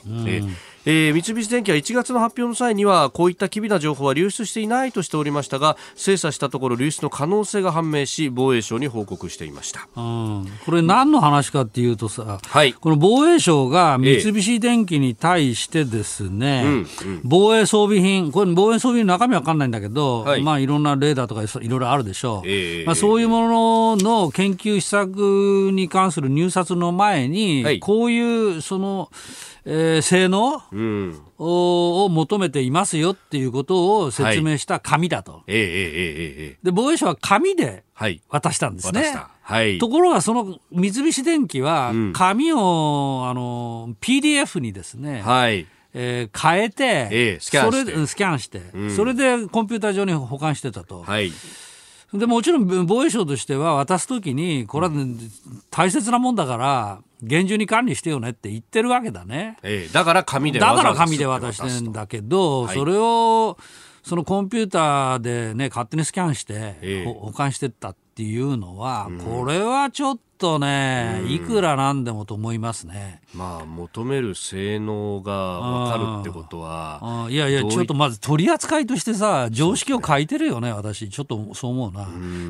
[0.85, 20.43] えーえー、三菱電機は1月の発表の際にはこういった機微な情報は流出していないとしておりましたが精査したところ流出の可能性が判明し防衛省に報告していました、うん、これ何の話かっていうとさ、はい、この防衛省が三菱電機に対してですね、ええうんうん、防衛装備品これ防衛装備品の中身わかんないんだけど、はい。
[20.43, 29.09] まあ、いろんなレーダーとかいろいろあるでしょう、えまあ、そういうものの研究施策に関する入札の前に、はい、こういうその
[29.65, 30.72] えー、性能、うん、
[31.37, 35.43] を求めていますよっていうことを説明した紙だと。
[36.63, 37.83] で、防衛省は紙で
[38.29, 39.15] 渡したんですね。
[39.41, 45.67] はい、ところが、その三菱電機は、紙を、あの、PDF にですね、はい。
[45.93, 51.03] えー、変えて、えー、スキャンして、それスキャンして、うん、それでコンピューター上に保管してたと。
[51.03, 51.31] はい
[52.13, 54.93] でもちろん防衛省としては渡すときに、これは
[55.71, 59.57] 大切なもんだから、厳重に管理してよねって言ってるわけだね。
[59.63, 63.57] ええ、だから紙でだから紙で渡してんだけど、はい、それを、
[64.03, 73.21] そのコンピューターでね、勝手にスキャンして、え保管してったっていうのは、これはちょっと、とね、いくらなんでもと思いますね。
[73.33, 77.27] まあ、求める性能が分かるってことは。
[77.29, 81.07] いやいや、ちょっとまず取り扱いとしてさ、常識を書いてるよね、私。
[81.07, 82.07] ちょっとそう思うな。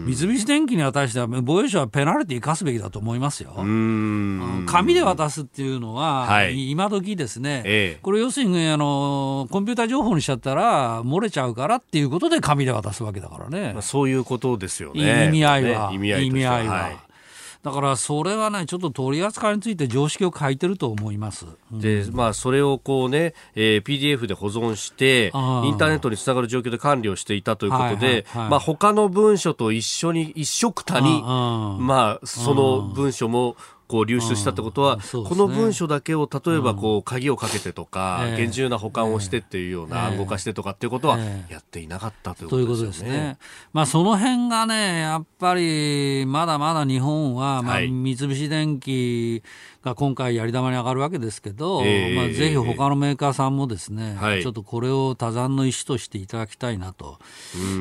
[0.08, 3.54] 三菱電機に対しては、防衛省はペナルティー課すべきだと思いますよ。
[4.66, 13.74] 紙で渡すっていうのは、はい、今時ですね、ええ、これ要するにあの、コンピューター情報にしちゃったら、漏れちゃうからっていうことで紙で渡すわけだからね。
[13.74, 15.28] まあ、そういうことですよね。
[15.28, 15.90] 意味合いは。
[15.92, 17.13] ね、意味合い意味合いは。
[17.64, 21.46] はいだからそれはね、ちょっと取り扱いについて常識を書いてると思います。
[21.72, 33.56] で、まあ、それをこうね、えー、PDF で保存して、インターネットにつながる状況で管理をしていたということで、はいはいはい、まあ、他の文書と一緒に、一緒くたに、まあ、その文書も、
[33.88, 41.18] こう流出したってことは、ね、この文書だけを例えばこう鍵をかけてとか、うん、厳重な保管をしてっていうような、暗号化してとかっていうことは
[41.50, 43.10] やっていなかったということですね。
[43.10, 43.38] ね。
[43.74, 49.44] まあ、その辺がね、やっぱりまだまだ日本は、まあ、三菱電機
[49.84, 57.20] が今回やり玉に上がるわけですけど、えー、まあ、ぜひ他のメーカーさんもですね、はい、ちょっとこれを多山の石としていただきたいなと、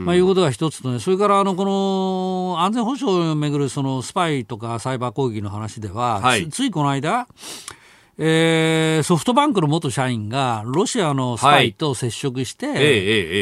[0.04, 7.28] まあ、いうことが一つとね、それからあのこの安全保障をめぐるそのスパイとかサイバー攻撃の話では、はい、ついこの間、
[8.18, 12.88] えー、ソフトバンクの元社員がロシアのスパイと接触して、はい、えー、え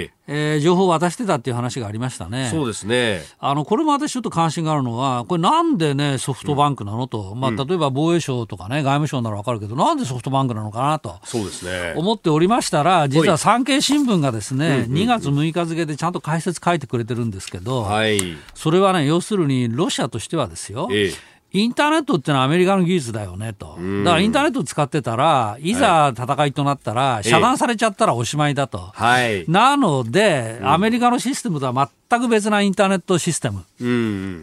[0.05, 2.49] ー、えー、情報を渡してたっていう話がありましたね。
[2.53, 3.23] そうですね。
[3.41, 11.19] あの、これも私ちょっと関心があるのは、これなんでね、ソフトバンクなのと、うん、まあ、例えば防衛省とかね、外務省ならわかるけど、なんでソフトバンクなのかなと。
[11.25, 11.95] そうですね。
[11.97, 18.21] 思っておりましたら、実は産経新聞がですね、2月6日付でちゃんと解説書いてくれてるんですけど、はい。
[18.55, 23.67] それはね、要するにロシアとしてはですよ、ええインターネットってのはアメリカの技術だよねと。
[23.67, 23.79] だか
[24.17, 25.75] らインターネット使ってたら、い。
[25.75, 28.79] ざ戦いとなったら、遮断されちゃったらおしまいだと。
[28.93, 33.65] はい、なので、アメリカのシステムとは全く別なインターネットシステム。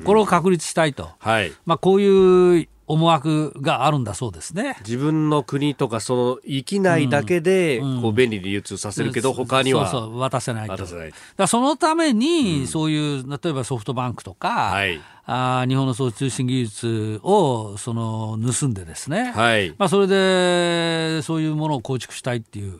[0.03, 1.09] これを確立したいと。
[1.19, 4.77] はい、まあこういう思惑があるんだそうですね。
[4.79, 10.77] 自分の国とかその域内だけでこう便利に流通させるけど、うん、他にはそうそう渡せないと。
[10.77, 11.13] 渡せない。
[11.35, 19.75] だそのために、そういう例えばソフトバンクとか、はい、あ日本のそう通信技術をその盗んでですね、はい。
[19.77, 22.79] まあ、それでそういうものを構築したいっていう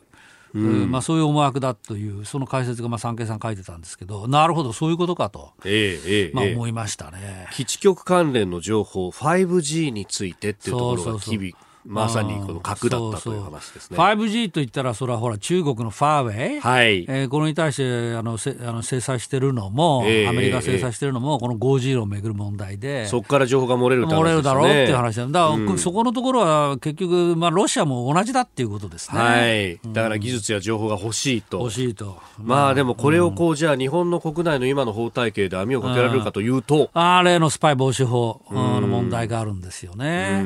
[0.53, 7.47] うん、まあ、そういう思惑だというその解説がまあ産経さん書いてたんですけどなるほどそういうことかと、えーえー、まあ、思いましたね。
[7.51, 11.51] 基地局関連の情報 5G についてっていうところが日々
[11.85, 13.97] まさにこの核だったという話ですね。
[13.97, 17.05] 5G といったら、それはほら、中国のファーウェイ、はい。
[17.07, 25.31] えー、これに対してあのせあの制裁してるのも、えー、アメリカ制裁してるのも、この 5G をめぐる問題で、そこから情報が漏れる、ね、漏れるだろうっていう話だ、だ。
[25.31, 29.19] から、うん、そこのところは結局、まあ、ロシアも同じだっていうことですね。
[29.19, 31.59] はい、だから技術や情報が欲しいと。
[31.59, 32.17] 欲しいと。
[32.37, 40.43] まあ、でもこれをこう、じゃあ、日本の国内の今の法体系で網をかけられるかというと、あ例のスパイ防止法の問題があるんですよね。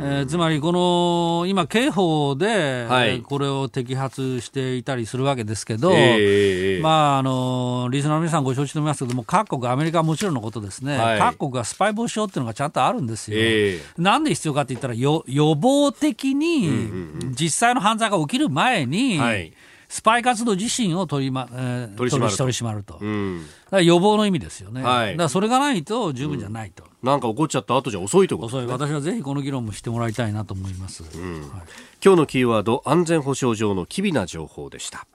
[0.00, 0.77] えー、つまり、この
[1.46, 2.86] 今今、刑法で、
[3.24, 13.38] これを摘発していたりするわけですけど、えー、まあ、あのリスナーの皆さんご承知のますけども、各国、アメリカはもちろんのことですね、はい、各国がスパイ防止法っていうのがちゃんとあるんですよ。
[13.40, 16.90] えー、なんで必要かって言ったら、予防的に
[17.30, 19.52] 実際の犯罪が起きる前に、はい
[19.88, 22.38] スパイ活動自身を取り,、まえー、取り締まると。
[22.38, 23.46] 取り締まると、うん、
[23.84, 31.50] 予防の意味ですよね、はい、だからそれがないと十分じゃないと、うん、なんか起こっちゃった後じゃ遅いということね、私はぜひこの議論もしてもらいたいなと思います、うん、はい、
[32.04, 35.06] 今日のキーワード安全保障上の機微な情報でした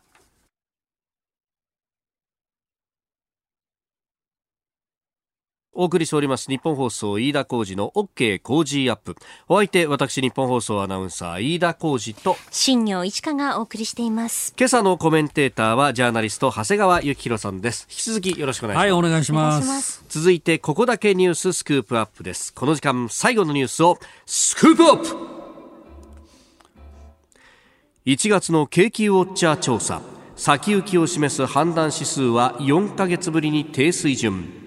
[5.75, 9.15] お送りしております日本放送飯田浩二の OK 工事アップ。
[9.47, 14.53] お相手私日本放送アナウンサー飯田浩二と新業一華がお送りしています。
[14.55, 17.87] 今朝のコメンテーターはジャーナリスト長谷川幸宏さんです。
[17.89, 18.83] 引き続きよろしくお願いします。
[18.83, 20.05] はいお願いします。
[20.09, 22.53] 続いてここだけニューススクープアップです。
[22.53, 23.97] この時間最後のニュースを
[24.27, 25.07] スクープアップ
[28.05, 30.03] !1 月の景気ウォッチャー調査。
[30.35, 34.62] 先行きを示す判断指数は4ヶ月ぶりに低水準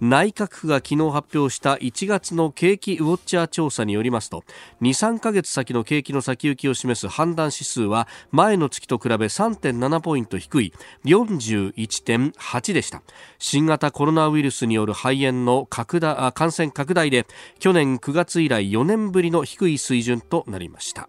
[0.00, 4.44] 内閣府が昨日発表した1月の景気ウォッチャー調査によりますと
[4.80, 10.72] 23ヶ月先の景気の先行きを示す判断指数は前の月と比べ3.7ポイント低い
[11.04, 13.02] 41.8でした。
[13.38, 17.26] 新型コロナウイルスによる肺炎の拡大感染拡大で
[17.58, 21.08] 去年9月以来4年ぶりの低い水準となりました。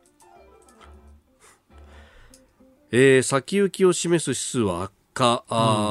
[2.94, 5.44] えー、先行きを示す指数は悪化、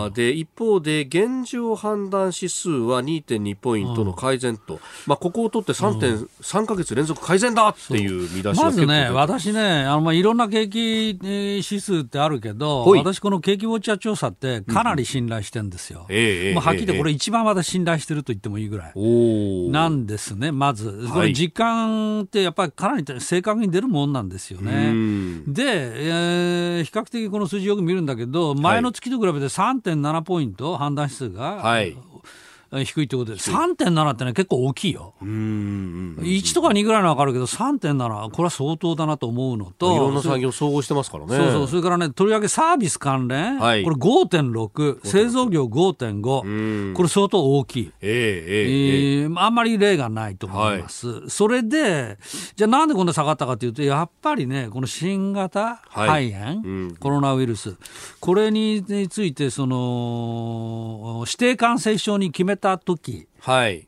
[0.07, 16.07] うん、で一方で現状判断指数は2.2ポイントの改善と、うん、まあ、ここを取って3.3か月連続改善だっていう見出しまずね、私ね、あのまあいろんな景気指数ってあるけど、私、この景気ウォッチャー調査ってかなり信頼してるんですよ。
[16.09, 19.71] うん、まあ、はっきり言って、これ、一番私、信頼してると言ってもいいぐらい。
[19.71, 21.09] なんですね、まず。
[21.13, 24.93] これ、実感ってやっぱりかなり正確に出るもんなんですよね。
[25.47, 31.97] で、えー、比較的この数字よく見るんだけど、前の月と比べて3.7ポイント判断指数が、はい、
[32.73, 35.15] 低いってことで、3.7ってね、結構大きいよ。
[35.21, 41.37] 1とか2ぐらいのは分かるけど、3.7、これは相当だなと思うのと、いろんな産業総合してますからね。
[41.37, 47.93] そうそう、それからね、とりわけサービス関連、はい、これ5.6、製造業5.5、これ相当大きい。
[48.01, 51.09] えー、えー、えー、あんまり例がないと思います。
[51.09, 52.19] はい、それで、
[52.55, 57.75] じゃあなんでこんな下がったかというと、やっぱりね、この新型肺炎、はいうん、コロナウイルス、
[58.21, 63.27] これについて、その、指定感染症に決めた時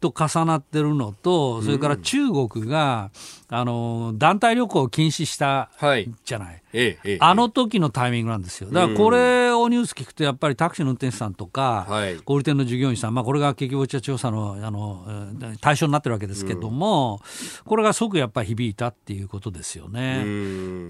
[0.00, 3.11] と重なってるのと、それから中国が、
[3.55, 5.70] あの団体旅行を禁止した
[6.24, 6.62] じゃない。
[6.74, 8.70] ええ、あの時のタイミングなんですよ。
[8.70, 15.05] だからこれをニュース聞くと、やっぱりタクシーの運転手さんとか、はい、小売店の従業員さん、まあ、これが結局、茶調査のあの
[15.61, 17.20] 対象になってるわけですけども、
[17.61, 20.24] うん、これが即やっぱり響いたっていうことですよね。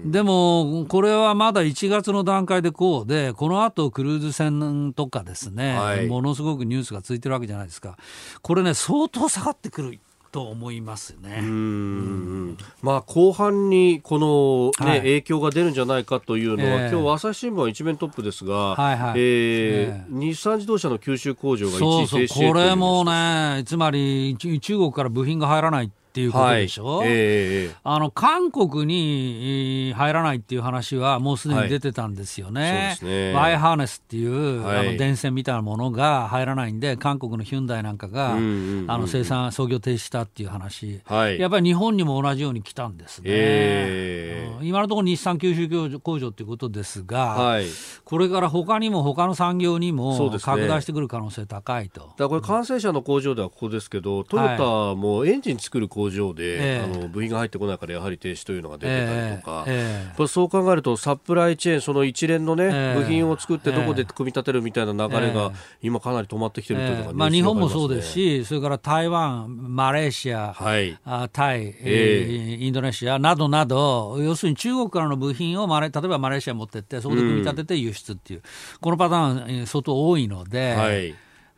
[0.05, 7.97] でも、これはまだ1月の段階でこうで、この後クルーズ船とかですね、はい、ものすごくニュースがついてるわけじゃないですか。
[8.41, 9.99] これね、相当下がってくる。
[10.33, 11.41] と思いますね。
[11.41, 27.07] うん、まあ後半にこのね、はい、影響が出るんじゃないかというのは、えー、今日朝日新聞は一面トップですが、はいはい、えー、日産自動車の九州工場が一時停止そうそうこれもね、つまり中国から部品が入らないっていうことでしょ、はい。
[27.09, 33.33] えー、あの韓国に入らないっていう話はもうすでに出てたんですよね、はい、ね。
[33.33, 47.65] ワイハーネスっていう、はい、あの電線みたいなものが入らないんで、韓国のヒュンダイなんかが、うんうんうん、あの生産、操業停止したっていう話、はい、やっぱり日本にも同じように来たんですね、えー、今のところ日産九州工場ということですが、はい、
[48.05, 52.01] これから他にも他の産業にも拡大してくる可能性高いと。
[52.01, 80.73] ね、だこれ、完成車の工場ではここですけど、トヨタもエンジン作る工場工場で、えー、あの部品が入ってこないからやはり停止というのが出てたりとか、えー、そう考えるとサプライチェーンその一連のね、えー、部品を作ってどこで組み立てるみたいな流れが今かなり止まってきてるというのが、ね、まあ、日本もそうですしそれから台湾マレーシア、はい、あタイ、えー、インドネシアなどなど要するに中国からの部品をマレ例えばマレーシアに持ってってそこで組み立てて輸出っていう、うん、このパターン相当多いので。
[80.73, 81.15] はい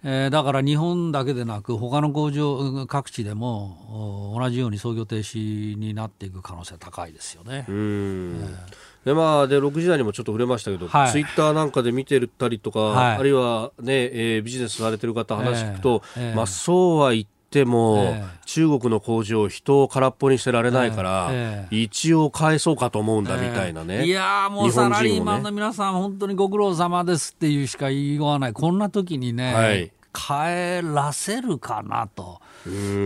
[0.08, 7.66] えー、だから日本だけでなく他の工場各地でも同じように操業停止になっていく可能性は高いですよね。
[9.04, 28.54] でまあ、で6時台にもちょっと触れましたけど、はい、ツイッターなんかで見てたりとか、はい、あるいはね、えー、ビジネスされてる方話聞くと、えー、まあ、そうは言っても、えー、中国の工場人を空っぽにしてられないから、えー、一応返そうかと思うんだみたいなね、いやもうサラリーマンの皆さん、本当にご苦労様ですっていうしか言いようがない。
[28.54, 32.40] こんな時にね、はい、帰らせるかなと。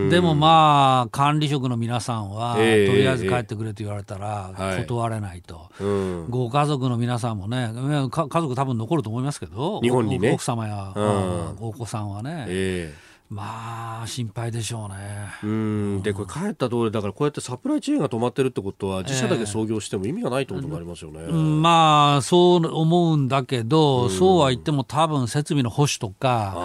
[0.08, 7.70] でもまあ管理職の皆さんは、えー、とりあえず帰ってくれと言われたら断れないと、はいうん、ご家族の皆さんもね
[8.10, 10.32] 家族多分残ると思いますけど日本にね。
[10.32, 15.28] 奥様や、うん、お子さんはね、えーまあ心配でしょうね。
[15.44, 16.02] うん。
[16.02, 21.20] でこれ帰った通りだからこうやってサプライチェーンが止まってるってことは自社だけ創業しても意味がないってことになりますよね。
[21.22, 26.56] えー、まあそう思うんだけど、うそうは言っても多分設備の保守とか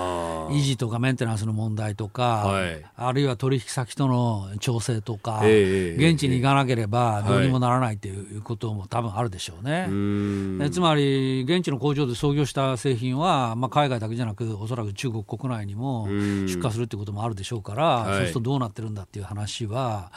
[0.49, 9.81] 維持とかメンテナンスの問題とか、はい、あるいは取引先との調整とか、えー、現地に行かなければどうにもならないということも多分あるでしょうね。
[10.59, 16.07] はい、つまり現地の工場で創業した製品は、まあ、海外だけじゃなくおそらく中国国内にも
[16.55, 20.11] 出荷するってこともあるでしょうから、はい、そうするとどうなってるんだっていう話は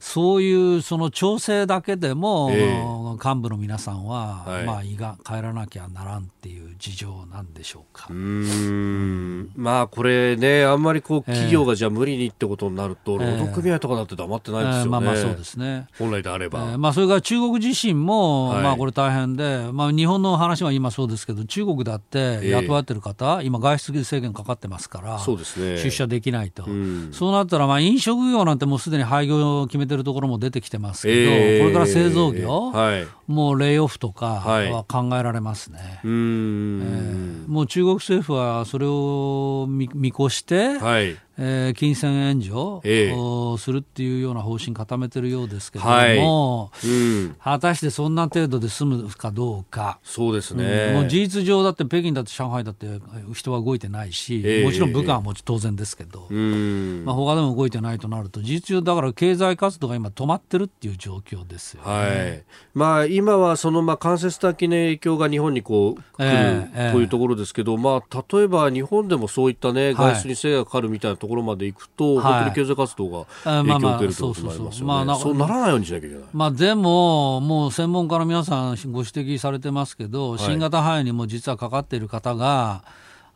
[0.00, 8.06] そういうその調整だけでも、えー、幹部の皆さんは、はい、まあ胃が帰らなきゃならんっていう事情なんでしょうか。
[8.10, 14.82] うんまあこれねあんまりこう企業がじゃあ無理にってことになると、えー、労働組合とかだって黙ってないですよね。
[14.82, 15.86] えー、まあまあそうですね。
[15.98, 16.60] 本来であれば。
[16.60, 25.78] えー、まあそれから中国自身も、はい、まあこれ大変で、まあ日本の話は今そうですけど中国だって雇われてる方、今外出制限かかってますから、そうですね。
[25.78, 26.64] 出社できないと。
[27.12, 35.78] そうなったらまあ飲食業なんてもうすでに廃業を決めてるところも出てきてますけど、えー、これから製造業、はい、もうレイオフとかは考えられますね。
[35.78, 45.90] はい、えー、もう中国政府はそれを見越して、はいえー、金銭援助をするっていうような方針固めてるようですけれど
[46.22, 46.88] も、はい。
[46.88, 46.92] う
[47.28, 52.86] ん、果たしてそんな程度で済むかどうか、そうですね、うん、もう事実上だって北京だって上海だって
[53.32, 62.44] 人は動いてないし、えー、もちろん武漢はも当然ですけど、えー、まあ他でも動いてないとなると、事実上だから経済活動が今止まってるっていう状況ですよ、ね、はい。
[62.74, 75.04] まあ、今はそのまあ間接的な影響が日本にこう来る、えー、というところですけど、まあ、例えば日本でもそういったね、外出に制約がかかるみたいなところまでいくと、はい、本当に経済活動が影響を受けるということになりますよね。
[75.04, 76.24] まあ、そうならないようにしなきゃいけない。
[76.32, 82.82] まあ、でも、もう専門家の皆さんご指摘されてますけど、新型肺炎にも実はかかっている方が、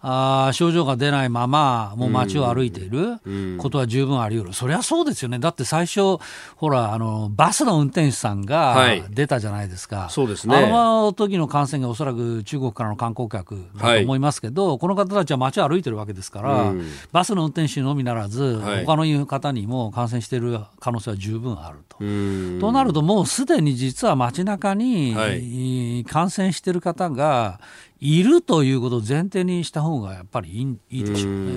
[0.01, 3.19] あ症状が出ないまま、もう街を歩いている
[3.59, 6.19] ことは十分あり得る、そりゃそうですよね、だって最初、
[6.57, 16.73] ほら、あのバスの運転手さんが出たじゃないですか、はい、そうですね、あの時の感染がおそらく中国からの観光客だと思いますけど、はい、この方たちは街を歩いてるわけですから、
[17.11, 21.99] バスの運転手のみならず、はい、他の方にも感染している可能性は十分あると。
[21.99, 27.59] となると、もうすでに実は街中に感染している方が
[28.01, 31.53] いるということを前提にした方がやっぱりいいいいでしょうね。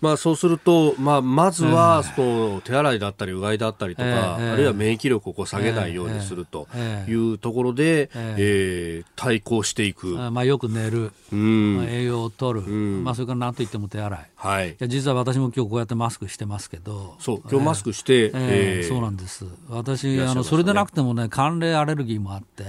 [0.00, 6.68] まあ、そうすると、まあ、まずは、その手洗いだったりうがいだったりとか、あるいは免疫力をこう下げないようにすると
[7.08, 9.04] いうところで、ええ。
[9.16, 11.86] 対抗していく、まあ、よく寝る、うん。
[11.88, 17.16] 栄養を取る、まあ、それから何といっても手洗い、はい、いや実は私も今日こうやってマスクしてますけど。
[17.18, 19.44] そう今日マスクして、ええそうなんです。
[19.68, 22.64] 私あのそれでなくてもね寒冷アレルギーもあって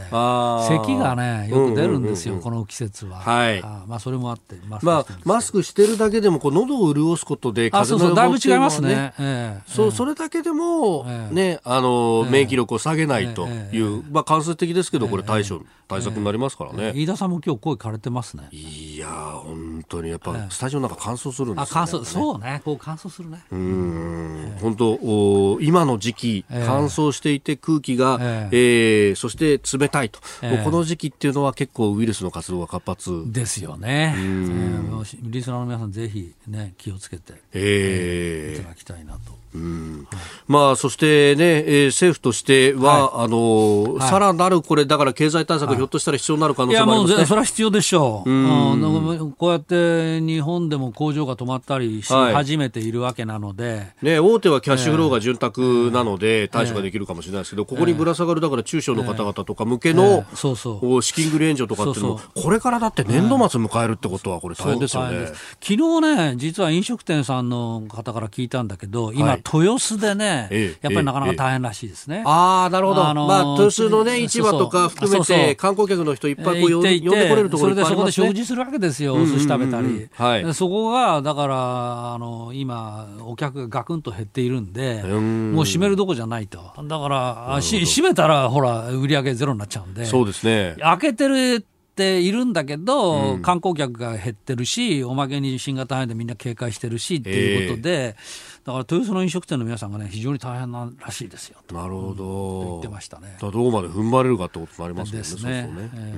[0.75, 3.61] 咳がねよく出るんですよ、この季節は、はい。
[3.61, 18.49] あまあ、それもあってマスクまあ、マスクしてるだけでもこう喉を潤すことで風邪のだいぶ違いますね、えー、そうそれだけでも、えー、ねあの、免疫力を下げないという、まあ、間接的ですけどこれ対処、対策になりますからね、飯田さんも今日声枯れてますね。
[18.51, 19.07] いや
[19.43, 22.61] 本当にやっぱ、スタジオの中乾燥するんですよ、ね、あ乾燥そうね。
[22.63, 23.43] こう乾燥するね。
[23.51, 24.57] うん。
[24.61, 29.11] 本当お今の時期乾燥していて空気が、ええ。
[29.11, 33.23] ー、そして冷たいと、えー、この時期っていうのは結構ウイルスの活動が活発。
[33.31, 40.07] ですよね、えー、リスナーの皆さんぜひね気をつけて、えー、いただきたいなとうん。
[40.47, 61.01] まあ、そしてね、えー、政府としては、はい、あの、はい、さらなるこれ、だから経済対策、ひょっとしたら必要になる可能性もあります、ね、いや、もうそれは必要でしょう、うん、こうやって日本でも工場が止まったりし始めているわけなので、はい、ね、大手はキャッシュフローが潤沢なので、対処ができるかもしれないですけど、ここにぶら下がる、だから中小の方々とか向けの、そうそう。
[61.01, 65.27] 資金繰り援助とかっていうのこれからだって年度末迎えるってことは、これ、大変ですよね。
[65.61, 72.23] 昨日ね、実は飲食店さんの方から聞いたんだけど、今、豊洲でね、やっぱりなかなか大変らしいですね。
[72.25, 73.07] ああ、なるほど。
[73.07, 80.07] あのー、まあ、豊洲のね、市場とか含めて、観光客の人いっぱいこう呼んでこれるところ、それでそこで食事するわけですよ、お寿司食べたり。
[80.13, 86.59] はい、そこが、だから、あの、今、お客がガクンと減っているんで、もう閉めるどこじゃないと。
[86.83, 90.05] だから、し閉めたら、ほら、売り上げゼロになっちゃうんで。
[90.05, 90.75] そうですね。
[90.79, 91.65] 開けてる
[91.99, 103.37] ているんだけど、うん、観光客が減ってるし、おまけに新型肺炎でみんな警戒してるしっていうことで、えー、だから豊洲の飲食店の皆さんがね、非常に大変ならしいですよなるほど、言ってましたね。
[103.41, 105.17] どうまで踏ん張れるかってことになりますね。
[105.17, 105.41] ですね。
[105.41, 105.91] そうそうね。
[105.93, 106.13] え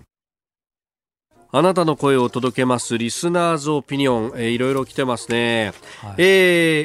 [0.00, 0.02] ー
[1.54, 6.22] あなたの声を届けますリスナーズオピニオン、えー、いろいろ来てますね、はい、え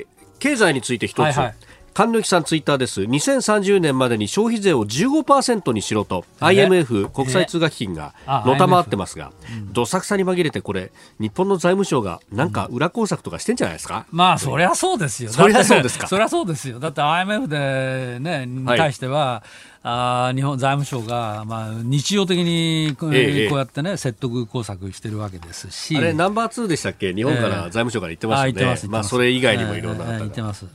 [0.03, 0.05] ー、
[0.39, 1.55] 経済について一つ、はいはい
[1.97, 3.01] 神抜さんツイッターです。
[3.01, 6.25] 2030年までに消費税を15%にしろと。
[6.39, 9.31] IMF 国際通貨基金がのたまってますが、
[9.73, 15.31] どさくさに紛れてこれ日本の財務省がなんか裏工作とかしてんじゃないですか、まあそりゃそうですよ。
[15.31, 16.05] そりゃそうですか。
[16.05, 16.79] そりゃそうですよ。
[16.79, 30.65] だって IMF でねに対しては、はいあ日本財務省が、まあ、日常的にこう,、やってね、説得工作してるわけですし、あれ、ナンバー2でしたっけ、日本から財務省から言ってますよね、えー、まあ、それ以外にもいろんな、えー、言ってます。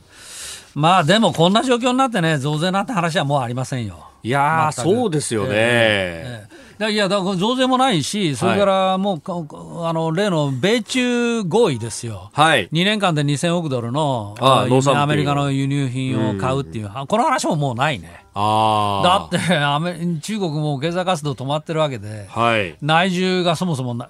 [0.75, 4.09] まあでもこんな状況になってね、増税なんて話はもうありませんよ。
[4.23, 5.49] いやそうですよね。
[5.51, 14.65] えー、いや、だから増税もないし、それからもう、はい、あの例の米中合意ですよ、はい、2年間で2000億ドルのア
[15.07, 18.22] メリカの輸入品を買うっていう、うん、この話ももうないね。
[18.33, 24.07] だってアメ中国も経済活動止まってるわけで、はい、内需がそもそも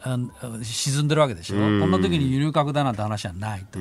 [0.61, 3.79] 沈んでるわけでしょ、こんな時に輸入拡大なんて話はないと、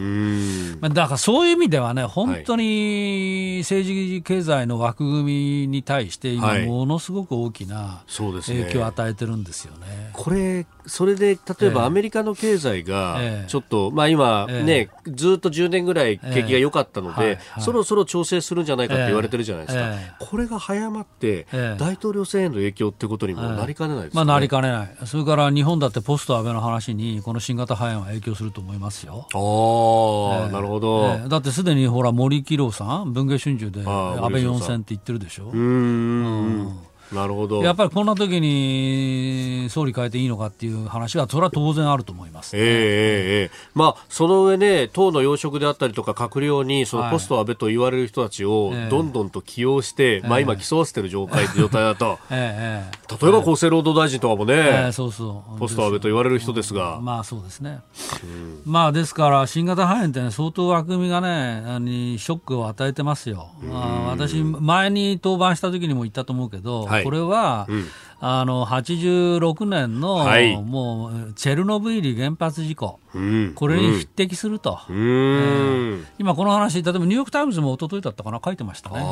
[0.88, 9.82] だからそういう意味ではね、本当に政治経済の枠組みに対して、今、ものすごく大きな影響を与えてるんですよね。
[9.92, 10.10] ね。
[10.12, 21.46] これそれで例えばアメリカの経済がちょっと、まあ、今、ねずっと10年ぐらい景気が良かったので、そろそろ調整するんじゃないかって言われてるじゃないですか、これが早まって、
[21.78, 29.26] 大統領選への影響ってことにもなりかねないです、ね、まあ、なりかねない、それから日本だってポスト安倍の話に、この新型肺炎は影響すると思いますよ。
[29.34, 35.50] あなるほど、だってすでにほら森喜朗さん、文藝春秋で安倍4選って言ってるでしょ。
[35.52, 35.60] うん。
[35.60, 37.62] うんなるほど。
[37.62, 55.58] やっぱりこんな時に総理変えていいのかっていう話は、それは当然あると思います、ね、えー、えー、まあ、その上ね、党の要職であったりとか、閣僚にそのポスト安倍と言われる人たちをどんどんと起用して、まあ、今、競わせてる状態状態だと、 えー、例えば厚生労働大臣とかもね、えー、そうそう。
[55.58, 56.98] ポスト安倍と言われる人ですが。
[57.00, 57.80] まあそうですね、
[58.24, 63.50] うん、まあですから、新型肺炎って、ね、相当枠組みがね、にショックを与えてますよ。
[63.72, 67.86] あ私、前に登板した時にも言ったと思うけど、はいこれは、うん、
[68.20, 79.04] あの86年の、はい、もうチェルノブイリ原発事故、うん、これに匹敵すると、うん、えー、今、この話、例えばニューヨーク・タイムズも一昨日だったかな、書いてましたね。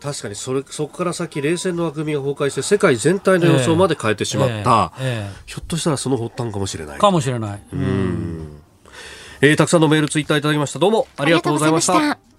[0.00, 6.98] 確かにそれそこから先冷戦の枠組みが崩壊して世界全体の予想まで変えてしまった、えーえー、ひょっとしたらその発端かもしれない。
[6.98, 7.62] かもしれない。
[7.72, 8.60] うん、
[9.40, 10.78] えー、たくさんのメールツイッターいただきました。
[10.78, 12.35] どうもありがとうございました